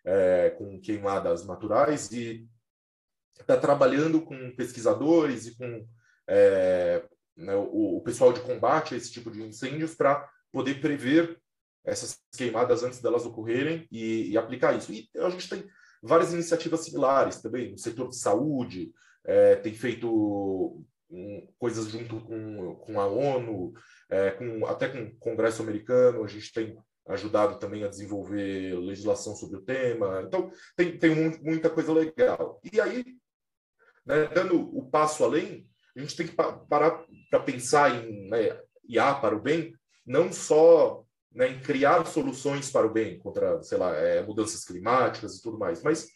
é, 0.05 0.49
com 0.51 0.79
queimadas 0.79 1.45
naturais, 1.45 2.11
e 2.11 2.47
está 3.39 3.57
trabalhando 3.57 4.21
com 4.21 4.55
pesquisadores 4.55 5.47
e 5.47 5.57
com 5.57 5.85
é, 6.27 7.03
né, 7.35 7.55
o, 7.55 7.97
o, 7.97 8.01
pessoal 8.01 8.31
de 8.31 8.41
combate 8.41 8.93
a 8.93 8.97
esse 8.97 9.11
tipo 9.11 9.29
de 9.29 9.43
incêndios 9.43 9.95
para 9.95 10.29
poder 10.51 10.79
prever 10.79 11.39
essas 11.83 12.17
queimadas 12.37 12.83
antes 12.83 13.01
delas 13.01 13.25
ocorrerem 13.25 13.87
e, 13.91 14.29
e, 14.29 14.37
aplicar 14.37 14.73
isso. 14.73 14.93
E 14.93 15.09
a 15.17 15.29
gente 15.29 15.49
tem 15.49 15.67
várias 16.01 16.31
iniciativas 16.31 16.81
similares 16.81 17.41
também, 17.41 17.71
no 17.71 17.77
setor 17.77 18.09
de 18.09 18.17
saúde, 18.17 18.93
é, 19.25 19.55
tem 19.55 19.73
feito 19.73 20.81
coisas 21.57 21.87
junto 21.87 22.19
com, 22.21 22.75
com 22.75 22.99
a 22.99 23.07
ONU, 23.07 23.73
é, 24.09 24.31
com, 24.31 24.65
até 24.65 24.87
com 24.87 25.03
o 25.03 25.15
Congresso 25.17 25.61
americano, 25.61 26.23
a 26.23 26.27
gente 26.27 26.51
tem 26.51 26.77
ajudado 27.07 27.59
também 27.59 27.83
a 27.83 27.89
desenvolver 27.89 28.75
legislação 28.79 29.35
sobre 29.35 29.57
o 29.57 29.61
tema. 29.61 30.23
Então, 30.25 30.51
tem, 30.75 30.97
tem 30.97 31.13
muita 31.41 31.69
coisa 31.69 31.91
legal. 31.91 32.61
E 32.71 32.79
aí, 32.79 33.05
né, 34.05 34.27
dando 34.27 34.59
o 34.77 34.89
passo 34.89 35.23
além, 35.23 35.67
a 35.95 35.99
gente 35.99 36.15
tem 36.15 36.27
que 36.27 36.33
parar 36.33 37.03
para 37.29 37.39
pensar 37.39 37.93
em 37.93 38.29
né, 38.29 38.59
IA 38.87 39.13
para 39.15 39.35
o 39.35 39.41
bem, 39.41 39.73
não 40.05 40.31
só 40.31 41.03
né, 41.31 41.49
em 41.49 41.59
criar 41.59 42.05
soluções 42.05 42.71
para 42.71 42.87
o 42.87 42.91
bem 42.91 43.17
contra, 43.19 43.61
sei 43.63 43.77
lá, 43.77 43.95
é, 43.95 44.21
mudanças 44.21 44.63
climáticas 44.63 45.35
e 45.35 45.41
tudo 45.41 45.57
mais, 45.57 45.81
mas 45.81 46.07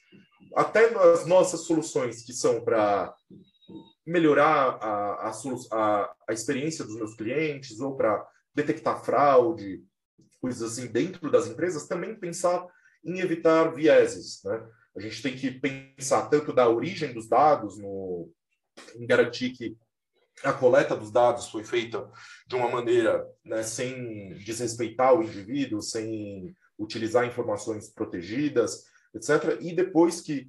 até 0.56 0.92
nas 0.92 1.26
nossas 1.26 1.62
soluções 1.62 2.24
que 2.24 2.34
são 2.34 2.64
para 2.64 3.14
melhorar 4.06 4.78
a, 4.82 5.30
a, 5.30 6.16
a, 6.30 6.34
experiência 6.34 6.86
dos 6.86 6.96
meus 6.96 7.16
clientes 7.16 7.80
ou 7.80 7.96
para 7.96 8.26
detectar 8.54 9.04
fraude, 9.04 9.84
coisas 10.40 10.72
assim 10.72 10.88
dentro 10.88 11.30
das 11.30 11.48
empresas, 11.48 11.88
também 11.88 12.20
pensar 12.20 12.66
em 13.04 13.20
evitar 13.20 13.74
vieses. 13.74 14.42
Né? 14.44 14.68
A 14.96 15.00
gente 15.00 15.22
tem 15.22 15.36
que 15.36 15.52
pensar 15.52 16.28
tanto 16.30 16.54
da 16.54 16.70
origem 16.70 17.14
dos 17.14 17.28
dados, 17.28 17.78
no, 17.78 18.32
em 18.96 19.06
garantir 19.06 19.52
que 19.52 19.78
a 20.44 20.54
coleta 20.54 20.96
dos 20.96 21.12
dados 21.12 21.50
foi 21.50 21.64
feita 21.64 22.10
de 22.48 22.56
uma 22.56 22.70
maneira 22.70 23.26
né, 23.44 23.64
sem 23.64 24.34
desrespeitar 24.36 25.14
o 25.16 25.24
indivíduo, 25.24 25.82
sem 25.82 26.56
utilizar 26.78 27.26
informações 27.26 27.90
protegidas, 27.92 28.84
etc. 29.16 29.60
E 29.62 29.76
depois 29.76 30.22
que 30.22 30.48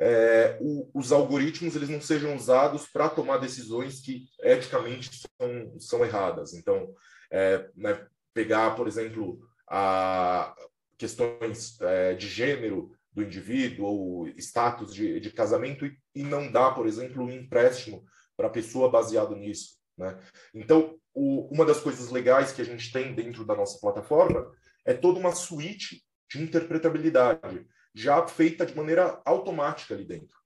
é, 0.00 0.56
o, 0.62 0.90
os 0.94 1.12
algoritmos 1.12 1.76
eles 1.76 1.90
não 1.90 2.00
sejam 2.00 2.34
usados 2.34 2.86
para 2.86 3.10
tomar 3.10 3.36
decisões 3.36 4.00
que 4.00 4.24
eticamente 4.40 5.10
são, 5.38 5.78
são 5.78 6.04
erradas. 6.04 6.54
Então, 6.54 6.94
é, 7.30 7.68
né, 7.76 8.06
pegar, 8.32 8.74
por 8.74 8.88
exemplo, 8.88 9.38
a 9.68 10.54
questões 10.96 11.78
é, 11.82 12.14
de 12.14 12.26
gênero 12.26 12.90
do 13.12 13.22
indivíduo 13.22 13.86
ou 13.86 14.28
status 14.38 14.94
de, 14.94 15.20
de 15.20 15.30
casamento 15.30 15.84
e, 15.84 15.96
e 16.14 16.22
não 16.22 16.50
dar, 16.50 16.74
por 16.74 16.86
exemplo, 16.86 17.22
um 17.22 17.30
empréstimo 17.30 18.02
para 18.36 18.46
a 18.46 18.50
pessoa 18.50 18.90
baseado 18.90 19.36
nisso. 19.36 19.74
Né? 19.98 20.18
Então, 20.54 20.98
o, 21.12 21.54
uma 21.54 21.66
das 21.66 21.80
coisas 21.80 22.10
legais 22.10 22.52
que 22.52 22.62
a 22.62 22.64
gente 22.64 22.90
tem 22.90 23.14
dentro 23.14 23.44
da 23.44 23.54
nossa 23.54 23.78
plataforma 23.78 24.50
é 24.86 24.94
toda 24.94 25.18
uma 25.18 25.32
suíte 25.32 26.02
de 26.30 26.42
interpretabilidade, 26.42 27.66
já 27.94 28.26
feita 28.26 28.64
de 28.64 28.76
maneira 28.76 29.20
automática 29.24 29.94
ali 29.94 30.04
dentro. 30.04 30.36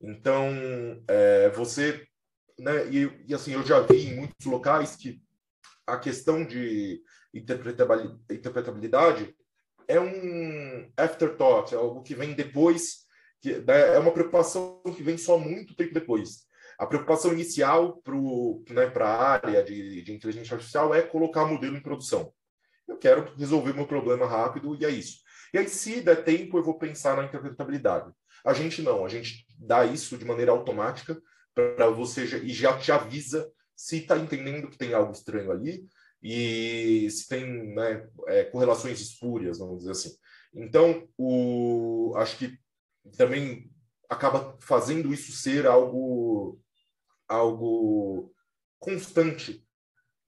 Então, 0.00 0.50
é, 1.08 1.50
você. 1.50 2.06
Né, 2.58 2.88
e, 2.90 3.24
e, 3.28 3.34
assim, 3.34 3.52
eu 3.52 3.64
já 3.64 3.80
vi 3.80 4.06
em 4.06 4.16
muitos 4.16 4.46
locais 4.46 4.96
que 4.96 5.20
a 5.86 5.98
questão 5.98 6.44
de 6.44 7.02
interpretabilidade 7.32 9.34
é 9.88 10.00
um 10.00 10.90
afterthought, 10.96 11.74
é 11.74 11.78
algo 11.78 12.02
que 12.02 12.14
vem 12.14 12.32
depois, 12.32 13.06
que 13.40 13.58
né, 13.58 13.94
é 13.94 13.98
uma 13.98 14.12
preocupação 14.12 14.80
que 14.96 15.02
vem 15.02 15.18
só 15.18 15.38
muito 15.38 15.74
tempo 15.74 15.92
depois. 15.92 16.46
A 16.78 16.86
preocupação 16.86 17.32
inicial 17.32 18.00
para 18.02 18.14
né, 18.14 18.92
a 19.00 19.06
área 19.06 19.62
de, 19.62 20.02
de 20.02 20.12
inteligência 20.12 20.54
artificial 20.54 20.94
é 20.94 21.02
colocar 21.02 21.44
modelo 21.44 21.76
em 21.76 21.82
produção. 21.82 22.32
Eu 22.86 22.98
quero 22.98 23.34
resolver 23.36 23.72
meu 23.72 23.86
problema 23.86 24.26
rápido 24.26 24.74
e 24.74 24.84
é 24.84 24.90
isso. 24.90 25.23
E 25.54 25.58
aí, 25.58 25.68
se 25.68 26.00
der 26.00 26.24
tempo, 26.24 26.58
eu 26.58 26.64
vou 26.64 26.76
pensar 26.76 27.16
na 27.16 27.22
interpretabilidade. 27.22 28.12
A 28.44 28.52
gente 28.52 28.82
não, 28.82 29.06
a 29.06 29.08
gente 29.08 29.46
dá 29.56 29.86
isso 29.86 30.18
de 30.18 30.24
maneira 30.24 30.50
automática 30.50 31.16
para 31.54 31.88
você 31.88 32.26
já, 32.26 32.38
e 32.38 32.48
já 32.48 32.76
te 32.76 32.90
avisa 32.90 33.48
se 33.76 33.98
está 33.98 34.18
entendendo 34.18 34.68
que 34.68 34.76
tem 34.76 34.92
algo 34.94 35.12
estranho 35.12 35.52
ali 35.52 35.86
e 36.20 37.08
se 37.08 37.28
tem 37.28 37.72
né, 37.72 38.08
é, 38.26 38.42
correlações 38.44 39.00
espúrias, 39.00 39.58
vamos 39.60 39.78
dizer 39.78 39.92
assim. 39.92 40.16
Então, 40.52 41.08
o, 41.16 42.12
acho 42.16 42.36
que 42.36 42.58
também 43.16 43.70
acaba 44.10 44.56
fazendo 44.60 45.14
isso 45.14 45.30
ser 45.30 45.68
algo 45.68 46.60
algo 47.28 48.34
constante, 48.80 49.64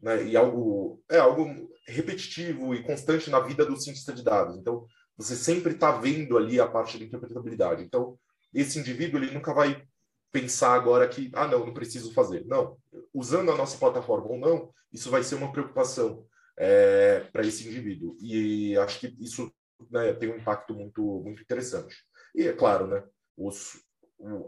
né? 0.01 0.25
E 0.25 0.37
algo 0.37 1.03
é 1.11 1.19
algo 1.19 1.69
repetitivo 1.85 2.77
e 2.77 2.85
constante 2.85 3.29
na 3.29 3.41
vida 3.41 3.67
do 3.67 3.77
cientista 3.77 4.13
de 4.13 4.23
dados. 4.23 4.57
Então, 4.57 4.87
você 5.17 5.35
sempre 5.35 5.73
está 5.73 5.91
vendo 5.93 6.37
ali 6.37 6.61
a 6.61 6.67
parte 6.67 6.99
da 6.99 7.05
interpretabilidade. 7.05 7.83
Então, 7.83 8.19
esse 8.53 8.79
indivíduo 8.79 9.23
ele 9.23 9.33
nunca 9.33 9.53
vai 9.55 9.87
pensar 10.31 10.75
agora 10.75 11.09
que 11.09 11.31
ah 11.33 11.49
não, 11.49 11.67
não 11.67 11.75
preciso 11.75 12.13
fazer. 12.13 12.45
Não, 12.47 12.77
usando 13.13 13.51
a 13.51 13.57
nossa 13.57 13.79
plataforma 13.79 14.27
ou 14.29 14.39
não, 14.39 14.71
isso 14.93 15.11
vai 15.11 15.23
ser 15.23 15.37
uma 15.37 15.53
preocupação 15.53 16.27
é, 16.59 17.21
para 17.33 17.47
esse 17.47 17.67
indivíduo. 17.67 18.17
E 18.21 18.77
acho 18.79 19.01
que 19.01 19.17
isso 19.19 19.53
né, 19.91 20.13
tem 20.15 20.31
um 20.31 20.37
impacto 20.37 20.75
muito 20.75 21.03
muito 21.25 21.43
interessante. 21.43 21.97
E 22.35 22.47
é 22.47 22.53
claro, 22.53 22.87
né? 22.87 23.03
Os, 23.37 23.83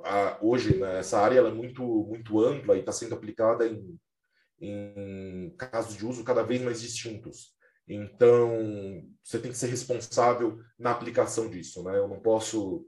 a, 0.05 0.39
hoje 0.43 0.77
né, 0.77 0.99
essa 0.99 1.19
área 1.19 1.39
ela 1.39 1.49
é 1.49 1.55
muito 1.55 1.83
muito 1.83 2.41
ampla 2.41 2.77
e 2.77 2.81
está 2.81 2.93
sendo 2.93 3.15
aplicada 3.15 3.67
em, 3.67 3.99
em 4.61 5.55
casos 5.57 5.97
de 5.97 6.07
uso 6.07 6.25
cada 6.25 6.43
vez 6.43 6.61
mais 6.63 6.81
distintos. 6.81 7.57
Então 7.89 9.03
você 9.23 9.39
tem 9.39 9.51
que 9.51 9.57
ser 9.59 9.69
responsável 9.69 10.59
na 10.79 10.91
aplicação 10.91 11.49
disso, 11.49 11.83
né? 11.83 11.99
Eu 11.99 12.09
não 12.09 12.21
posso 12.21 12.87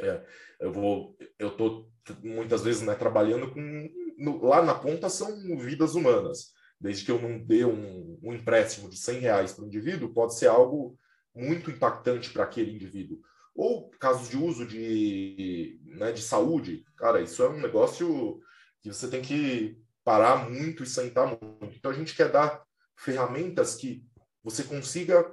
é, 0.00 0.24
eu 0.60 0.72
vou 0.72 1.16
eu 1.38 1.56
tô 1.56 1.88
muitas 2.22 2.62
vezes 2.62 2.82
né, 2.82 2.94
trabalhando 2.94 3.52
com 3.52 3.90
no, 4.18 4.44
lá 4.44 4.62
na 4.62 4.74
ponta 4.74 5.08
são 5.08 5.56
vidas 5.58 5.94
humanas. 5.94 6.52
Desde 6.80 7.04
que 7.04 7.10
eu 7.10 7.20
não 7.20 7.38
dê 7.38 7.64
um, 7.64 8.18
um 8.22 8.34
empréstimo 8.34 8.90
de 8.90 8.96
100 8.96 9.20
reais 9.20 9.52
para 9.52 9.64
o 9.64 9.66
indivíduo, 9.66 10.12
pode 10.12 10.36
ser 10.36 10.48
algo 10.48 10.98
muito 11.34 11.70
impactante 11.70 12.30
para 12.30 12.44
aquele 12.44 12.74
indivíduo 12.74 13.20
ou 13.54 13.88
casos 14.00 14.28
de 14.28 14.36
uso 14.36 14.66
de, 14.66 15.78
né, 15.84 16.12
de 16.12 16.20
saúde, 16.20 16.84
cara, 16.96 17.20
isso 17.20 17.42
é 17.42 17.48
um 17.48 17.60
negócio 17.60 18.40
que 18.82 18.92
você 18.92 19.08
tem 19.08 19.22
que 19.22 19.78
parar 20.02 20.50
muito 20.50 20.82
e 20.82 20.86
sentar 20.86 21.26
muito. 21.26 21.76
Então 21.76 21.90
a 21.90 21.94
gente 21.94 22.16
quer 22.16 22.30
dar 22.30 22.62
ferramentas 22.96 23.76
que 23.76 24.04
você 24.44 24.62
consiga 24.62 25.26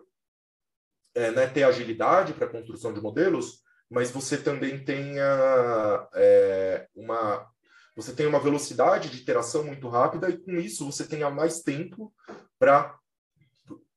é, 1.14 1.32
né, 1.32 1.48
ter 1.48 1.64
agilidade 1.64 2.34
para 2.34 2.48
a 2.48 2.50
construção 2.50 2.94
de 2.94 3.02
modelos, 3.02 3.62
mas 3.90 4.10
você 4.10 4.38
também 4.38 4.84
tenha 4.84 6.08
é, 6.16 6.88
uma 6.96 7.50
você 7.94 8.16
tem 8.16 8.26
uma 8.26 8.40
velocidade 8.40 9.10
de 9.10 9.22
interação 9.22 9.66
muito 9.66 9.90
rápida 9.90 10.30
e 10.30 10.38
com 10.38 10.54
isso 10.54 10.86
você 10.86 11.06
tenha 11.06 11.30
mais 11.30 11.62
tempo 11.62 12.14
para 12.58 12.98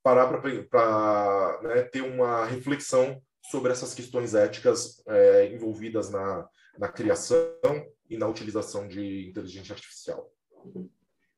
parar 0.03 0.27
para 0.69 1.61
né, 1.63 1.83
ter 1.83 2.03
uma 2.03 2.45
reflexão 2.45 3.23
sobre 3.51 3.71
essas 3.71 3.95
questões 3.95 4.35
éticas 4.35 5.01
é, 5.07 5.47
envolvidas 5.47 6.11
na, 6.11 6.49
na 6.77 6.89
criação 6.89 7.49
e 8.11 8.19
na 8.19 8.27
utilização 8.27 8.89
de 8.89 9.29
inteligência 9.29 9.75
artificial. 9.75 10.29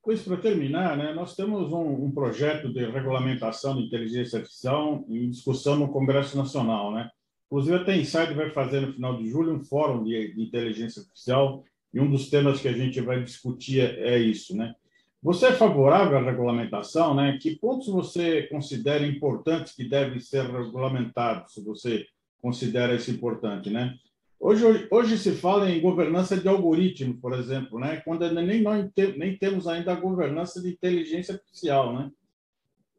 Com 0.07 0.13
isso, 0.13 0.23
para 0.23 0.37
terminar, 0.37 0.95
né, 0.95 1.11
nós 1.11 1.35
temos 1.35 1.73
um, 1.73 2.05
um, 2.05 2.11
projeto 2.11 2.71
de 2.71 2.79
regulamentação 2.85 3.75
de 3.75 3.87
inteligência 3.87 4.39
artificial 4.39 5.03
em 5.09 5.29
discussão 5.29 5.75
no 5.75 5.89
Congresso 5.89 6.37
Nacional. 6.37 6.93
Né? 6.93 7.09
Inclusive, 7.47 7.75
a 7.75 7.83
Tenside 7.83 8.33
vai 8.33 8.49
fazer 8.51 8.79
no 8.79 8.93
final 8.93 9.17
de 9.17 9.29
julho 9.29 9.53
um 9.53 9.65
fórum 9.65 10.05
de, 10.05 10.33
de 10.33 10.41
inteligência 10.41 11.01
artificial 11.01 11.65
e 11.93 11.99
um 11.99 12.09
dos 12.09 12.29
temas 12.29 12.61
que 12.61 12.69
a 12.69 12.71
gente 12.71 13.01
vai 13.01 13.21
discutir 13.21 13.81
é, 13.81 14.13
é 14.13 14.17
isso. 14.17 14.55
Né? 14.55 14.73
Você 15.21 15.47
é 15.47 15.51
favorável 15.51 16.17
à 16.17 16.21
regulamentação, 16.21 17.13
né? 17.13 17.37
Que 17.41 17.57
pontos 17.57 17.89
você 17.89 18.43
considera 18.43 19.05
importantes 19.05 19.75
que 19.75 19.89
devem 19.89 20.21
ser 20.21 20.49
regulamentados, 20.49 21.53
se 21.53 21.61
você 21.61 22.05
considera 22.41 22.95
isso 22.95 23.11
importante, 23.11 23.69
né? 23.69 23.93
Hoje, 24.39 24.87
hoje, 24.91 25.17
se 25.17 25.31
fala 25.31 25.69
em 25.69 25.81
governança 25.81 26.37
de 26.37 26.47
algoritmo, 26.47 27.19
por 27.19 27.33
exemplo, 27.33 27.79
né? 27.79 28.01
Quando 28.05 28.29
nem 28.31 28.61
nós 28.61 28.87
nem 29.17 29.35
temos 29.37 29.67
ainda 29.67 29.91
a 29.91 29.99
governança 29.99 30.61
de 30.61 30.69
inteligência 30.69 31.33
artificial, 31.33 31.93
né? 31.93 32.11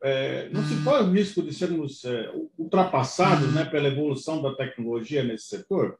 É, 0.03 0.48
não 0.51 0.62
se 0.64 0.74
uhum. 0.74 0.85
corre 0.85 1.03
o 1.03 1.11
risco 1.11 1.42
de 1.42 1.53
sermos 1.53 2.05
é, 2.05 2.33
ultrapassados, 2.57 3.53
né, 3.53 3.64
pela 3.64 3.88
evolução 3.88 4.40
da 4.40 4.55
tecnologia 4.55 5.24
nesse 5.24 5.46
setor? 5.46 5.98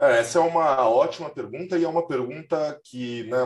É, 0.00 0.18
essa 0.18 0.38
é 0.38 0.42
uma 0.42 0.88
ótima 0.88 1.30
pergunta 1.30 1.78
e 1.78 1.84
é 1.84 1.88
uma 1.88 2.06
pergunta 2.06 2.80
que 2.84 3.24
né, 3.24 3.38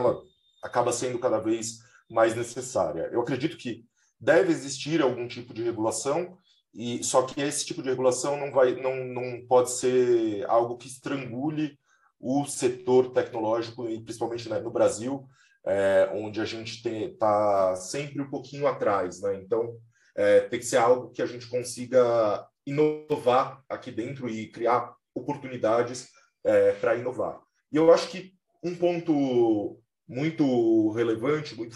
acaba 0.63 0.91
sendo 0.91 1.19
cada 1.19 1.39
vez 1.39 1.79
mais 2.09 2.35
necessária. 2.35 3.09
Eu 3.11 3.21
acredito 3.21 3.57
que 3.57 3.85
deve 4.19 4.51
existir 4.51 5.01
algum 5.01 5.27
tipo 5.27 5.53
de 5.53 5.61
regulação 5.61 6.37
e 6.73 7.03
só 7.03 7.23
que 7.23 7.39
esse 7.41 7.65
tipo 7.65 7.81
de 7.81 7.89
regulação 7.89 8.37
não 8.37 8.51
vai 8.51 8.75
não, 8.75 9.05
não 9.05 9.45
pode 9.47 9.71
ser 9.71 10.45
algo 10.49 10.77
que 10.77 10.87
estrangule 10.87 11.77
o 12.19 12.45
setor 12.45 13.11
tecnológico 13.11 13.89
e 13.89 14.01
principalmente 14.01 14.49
né, 14.49 14.59
no 14.59 14.71
Brasil 14.71 15.27
é, 15.65 16.09
onde 16.13 16.41
a 16.41 16.45
gente 16.45 16.87
está 16.87 17.75
sempre 17.75 18.21
um 18.21 18.29
pouquinho 18.29 18.67
atrás 18.67 19.21
né? 19.21 19.35
então 19.35 19.77
é, 20.15 20.41
tem 20.41 20.59
que 20.59 20.65
ser 20.65 20.77
algo 20.77 21.11
que 21.11 21.21
a 21.21 21.25
gente 21.25 21.47
consiga 21.47 22.47
inovar 22.65 23.63
aqui 23.69 23.91
dentro 23.91 24.29
e 24.29 24.51
criar 24.51 24.95
oportunidades 25.13 26.09
é, 26.43 26.71
para 26.73 26.95
inovar 26.95 27.39
e 27.71 27.75
eu 27.75 27.91
acho 27.93 28.09
que 28.09 28.33
um 28.63 28.75
ponto 28.75 29.79
muito 30.07 30.91
relevante, 30.91 31.55
muito, 31.55 31.75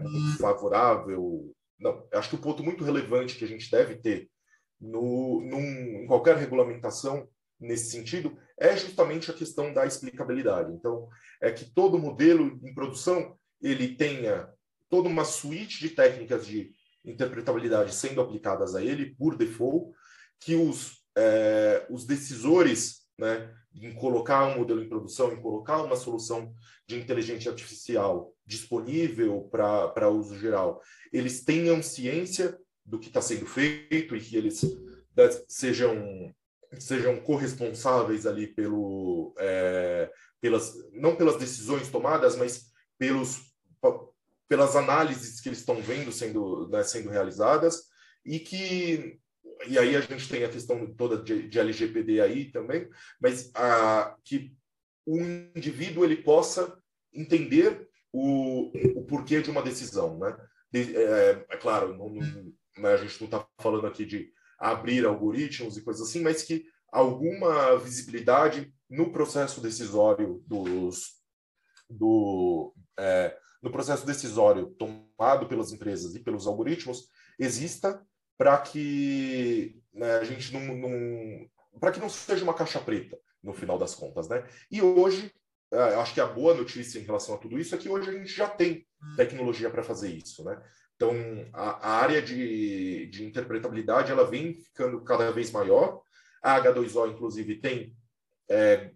muito 0.00 0.38
favorável. 0.38 1.52
Não, 1.82 2.06
acho 2.12 2.30
que 2.30 2.36
o 2.36 2.40
ponto 2.40 2.62
muito 2.62 2.84
relevante 2.84 3.36
que 3.36 3.44
a 3.44 3.48
gente 3.48 3.70
deve 3.70 3.96
ter 3.96 4.30
no, 4.80 5.40
num, 5.42 6.02
em 6.02 6.06
qualquer 6.06 6.36
regulamentação 6.36 7.28
nesse 7.60 7.90
sentido 7.90 8.36
é 8.58 8.76
justamente 8.76 9.30
a 9.30 9.34
questão 9.34 9.72
da 9.72 9.86
explicabilidade. 9.86 10.72
Então, 10.72 11.08
é 11.40 11.50
que 11.50 11.64
todo 11.72 11.98
modelo 11.98 12.58
em 12.62 12.74
produção 12.74 13.36
ele 13.60 13.94
tenha 13.94 14.48
toda 14.88 15.08
uma 15.08 15.24
suíte 15.24 15.80
de 15.80 15.90
técnicas 15.90 16.46
de 16.46 16.72
interpretabilidade 17.04 17.94
sendo 17.94 18.20
aplicadas 18.20 18.74
a 18.74 18.82
ele 18.82 19.14
por 19.14 19.36
default, 19.36 19.92
que 20.40 20.54
os, 20.54 21.04
é, 21.16 21.86
os 21.90 22.04
decisores 22.04 23.01
né, 23.22 23.54
em 23.72 23.94
colocar 23.94 24.44
um 24.46 24.58
modelo 24.58 24.82
em 24.82 24.88
produção, 24.88 25.32
em 25.32 25.40
colocar 25.40 25.80
uma 25.80 25.94
solução 25.94 26.52
de 26.88 26.98
inteligência 26.98 27.50
artificial 27.50 28.34
disponível 28.44 29.48
para 29.50 30.10
uso 30.10 30.36
geral, 30.36 30.82
eles 31.12 31.44
tenham 31.44 31.80
ciência 31.80 32.58
do 32.84 32.98
que 32.98 33.06
está 33.06 33.22
sendo 33.22 33.46
feito 33.46 34.16
e 34.16 34.20
que 34.20 34.36
eles 34.36 34.60
sejam 35.48 36.34
sejam 36.78 37.20
corresponsáveis 37.20 38.26
ali 38.26 38.46
pelo, 38.46 39.34
é, 39.38 40.10
pelas, 40.40 40.74
não 40.92 41.14
pelas 41.14 41.36
decisões 41.38 41.90
tomadas, 41.90 42.34
mas 42.34 42.70
pelos, 42.98 43.52
pelas 44.48 44.74
análises 44.74 45.38
que 45.38 45.50
eles 45.50 45.58
estão 45.58 45.82
vendo 45.82 46.10
sendo, 46.10 46.66
né, 46.70 46.82
sendo 46.82 47.10
realizadas 47.10 47.82
e 48.24 48.38
que 48.38 49.20
e 49.66 49.78
aí 49.78 49.96
a 49.96 50.00
gente 50.00 50.28
tem 50.28 50.44
a 50.44 50.48
questão 50.48 50.92
toda 50.94 51.16
de, 51.22 51.48
de 51.48 51.58
LGPD 51.58 52.20
aí 52.20 52.50
também, 52.50 52.88
mas 53.20 53.50
a, 53.54 54.16
que 54.24 54.54
o 55.06 55.18
indivíduo 55.18 56.04
ele 56.04 56.16
possa 56.16 56.76
entender 57.12 57.88
o, 58.12 58.70
o 58.98 59.04
porquê 59.04 59.40
de 59.40 59.50
uma 59.50 59.62
decisão, 59.62 60.18
né? 60.18 60.36
De, 60.70 60.96
é, 60.96 61.46
é, 61.50 61.56
claro, 61.56 61.96
não, 61.96 62.08
não, 62.08 62.52
né, 62.78 62.92
a 62.92 62.96
gente 62.96 63.20
não 63.20 63.26
está 63.26 63.46
falando 63.58 63.86
aqui 63.86 64.04
de 64.04 64.32
abrir 64.58 65.04
algoritmos 65.04 65.76
e 65.76 65.82
coisas 65.82 66.08
assim, 66.08 66.22
mas 66.22 66.42
que 66.42 66.64
alguma 66.90 67.76
visibilidade 67.78 68.72
no 68.88 69.12
processo 69.12 69.60
decisório 69.60 70.42
dos 70.46 71.20
do 71.88 72.74
é, 72.98 73.36
no 73.62 73.70
processo 73.70 74.06
decisório 74.06 74.74
tomado 74.78 75.46
pelas 75.46 75.72
empresas 75.72 76.14
e 76.14 76.20
pelos 76.20 76.46
algoritmos 76.46 77.08
exista 77.38 78.04
para 78.42 78.58
que 78.58 79.80
né, 79.94 80.16
a 80.16 80.24
gente 80.24 80.52
não, 80.52 80.76
não 80.76 81.48
para 81.78 81.92
que 81.92 82.00
não 82.00 82.08
seja 82.08 82.42
uma 82.42 82.52
caixa 82.52 82.80
preta 82.80 83.16
no 83.40 83.52
final 83.52 83.78
das 83.78 83.94
contas, 83.94 84.28
né? 84.28 84.44
E 84.68 84.82
hoje 84.82 85.32
é, 85.72 85.94
acho 85.94 86.12
que 86.12 86.20
a 86.20 86.26
boa 86.26 86.52
notícia 86.52 86.98
em 86.98 87.04
relação 87.04 87.36
a 87.36 87.38
tudo 87.38 87.56
isso 87.56 87.72
é 87.72 87.78
que 87.78 87.88
hoje 87.88 88.10
a 88.10 88.12
gente 88.12 88.32
já 88.32 88.48
tem 88.48 88.84
tecnologia 89.16 89.70
para 89.70 89.84
fazer 89.84 90.08
isso, 90.08 90.42
né? 90.42 90.60
Então, 90.96 91.12
a, 91.52 91.88
a, 91.88 91.90
área 92.00 92.20
de, 92.20 93.06
de 93.06 93.24
interpretabilidade 93.24 94.10
ela 94.10 94.28
vem 94.28 94.54
ficando 94.54 95.00
cada 95.02 95.30
vez 95.30 95.52
maior. 95.52 96.02
A 96.42 96.60
H2O, 96.60 97.12
inclusive, 97.12 97.60
tem 97.60 97.96
é, 98.50 98.90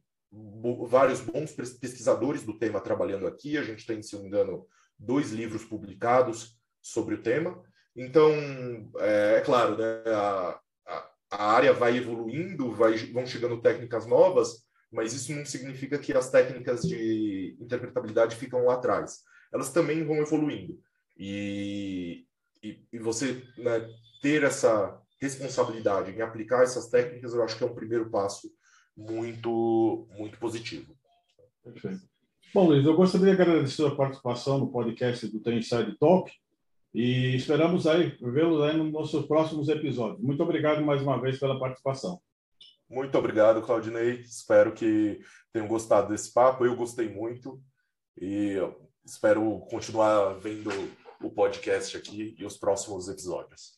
vários 0.88 1.20
bons 1.20 1.52
pesquisadores 1.52 2.42
do 2.42 2.58
tema 2.58 2.80
trabalhando 2.80 3.28
aqui. 3.28 3.56
A 3.56 3.62
gente 3.62 3.86
tem, 3.86 4.02
se 4.02 4.16
não 4.16 4.22
me 4.22 4.28
engano, 4.28 4.66
dois 4.98 5.30
livros 5.30 5.64
publicados 5.64 6.58
sobre 6.82 7.14
o 7.14 7.22
tema. 7.22 7.62
Então, 7.96 8.30
é, 8.98 9.36
é 9.38 9.40
claro, 9.40 9.78
né, 9.78 10.02
a, 10.06 10.60
a, 11.30 11.52
área 11.52 11.72
vai 11.72 11.96
evoluindo, 11.96 12.72
vai, 12.72 12.94
vão 13.12 13.26
chegando 13.26 13.62
técnicas 13.62 14.06
novas, 14.06 14.66
mas 14.92 15.14
isso 15.14 15.32
não 15.32 15.46
significa 15.46 15.98
que 15.98 16.12
as 16.12 16.30
técnicas 16.30 16.82
de 16.82 17.56
interpretabilidade 17.58 18.36
ficam 18.36 18.66
lá 18.66 18.74
atrás. 18.74 19.20
Elas 19.52 19.72
também 19.72 20.04
vão 20.04 20.16
evoluindo. 20.16 20.78
E, 21.16 22.26
e, 22.62 22.84
e 22.92 22.98
você 22.98 23.42
né, 23.56 23.88
ter 24.20 24.44
essa 24.44 25.00
responsabilidade 25.18 26.12
em 26.12 26.20
aplicar 26.20 26.62
essas 26.62 26.88
técnicas, 26.88 27.32
eu 27.32 27.42
acho 27.42 27.56
que 27.56 27.64
é 27.64 27.66
um 27.66 27.74
primeiro 27.74 28.10
passo 28.10 28.50
muito, 28.94 30.06
muito 30.10 30.38
positivo. 30.38 30.94
Perfeito. 31.64 32.02
Bom, 32.52 32.68
Luiz, 32.68 32.84
eu 32.84 32.94
gostaria 32.94 33.34
de 33.34 33.42
agradecer 33.42 33.86
a 33.86 33.94
participação 33.94 34.58
no 34.58 34.70
podcast 34.70 35.26
do 35.28 35.40
Tem 35.40 35.58
Inside 35.58 35.96
Talk 35.98 36.30
e 36.96 37.36
esperamos 37.36 37.86
aí 37.86 38.16
vê-los 38.22 38.62
aí 38.62 38.74
nos 38.74 38.90
nossos 38.90 39.26
próximos 39.26 39.68
episódios. 39.68 40.18
Muito 40.18 40.42
obrigado 40.42 40.82
mais 40.82 41.02
uma 41.02 41.20
vez 41.20 41.38
pela 41.38 41.60
participação. 41.60 42.22
Muito 42.88 43.18
obrigado, 43.18 43.60
Claudinei. 43.60 44.20
Espero 44.20 44.72
que 44.72 45.20
tenham 45.52 45.68
gostado 45.68 46.08
desse 46.08 46.32
papo. 46.32 46.64
Eu 46.64 46.74
gostei 46.74 47.06
muito 47.06 47.62
e 48.18 48.54
espero 49.04 49.60
continuar 49.68 50.38
vendo 50.38 50.70
o 51.22 51.28
podcast 51.28 51.98
aqui 51.98 52.34
e 52.38 52.46
os 52.46 52.56
próximos 52.56 53.08
episódios. 53.08 53.75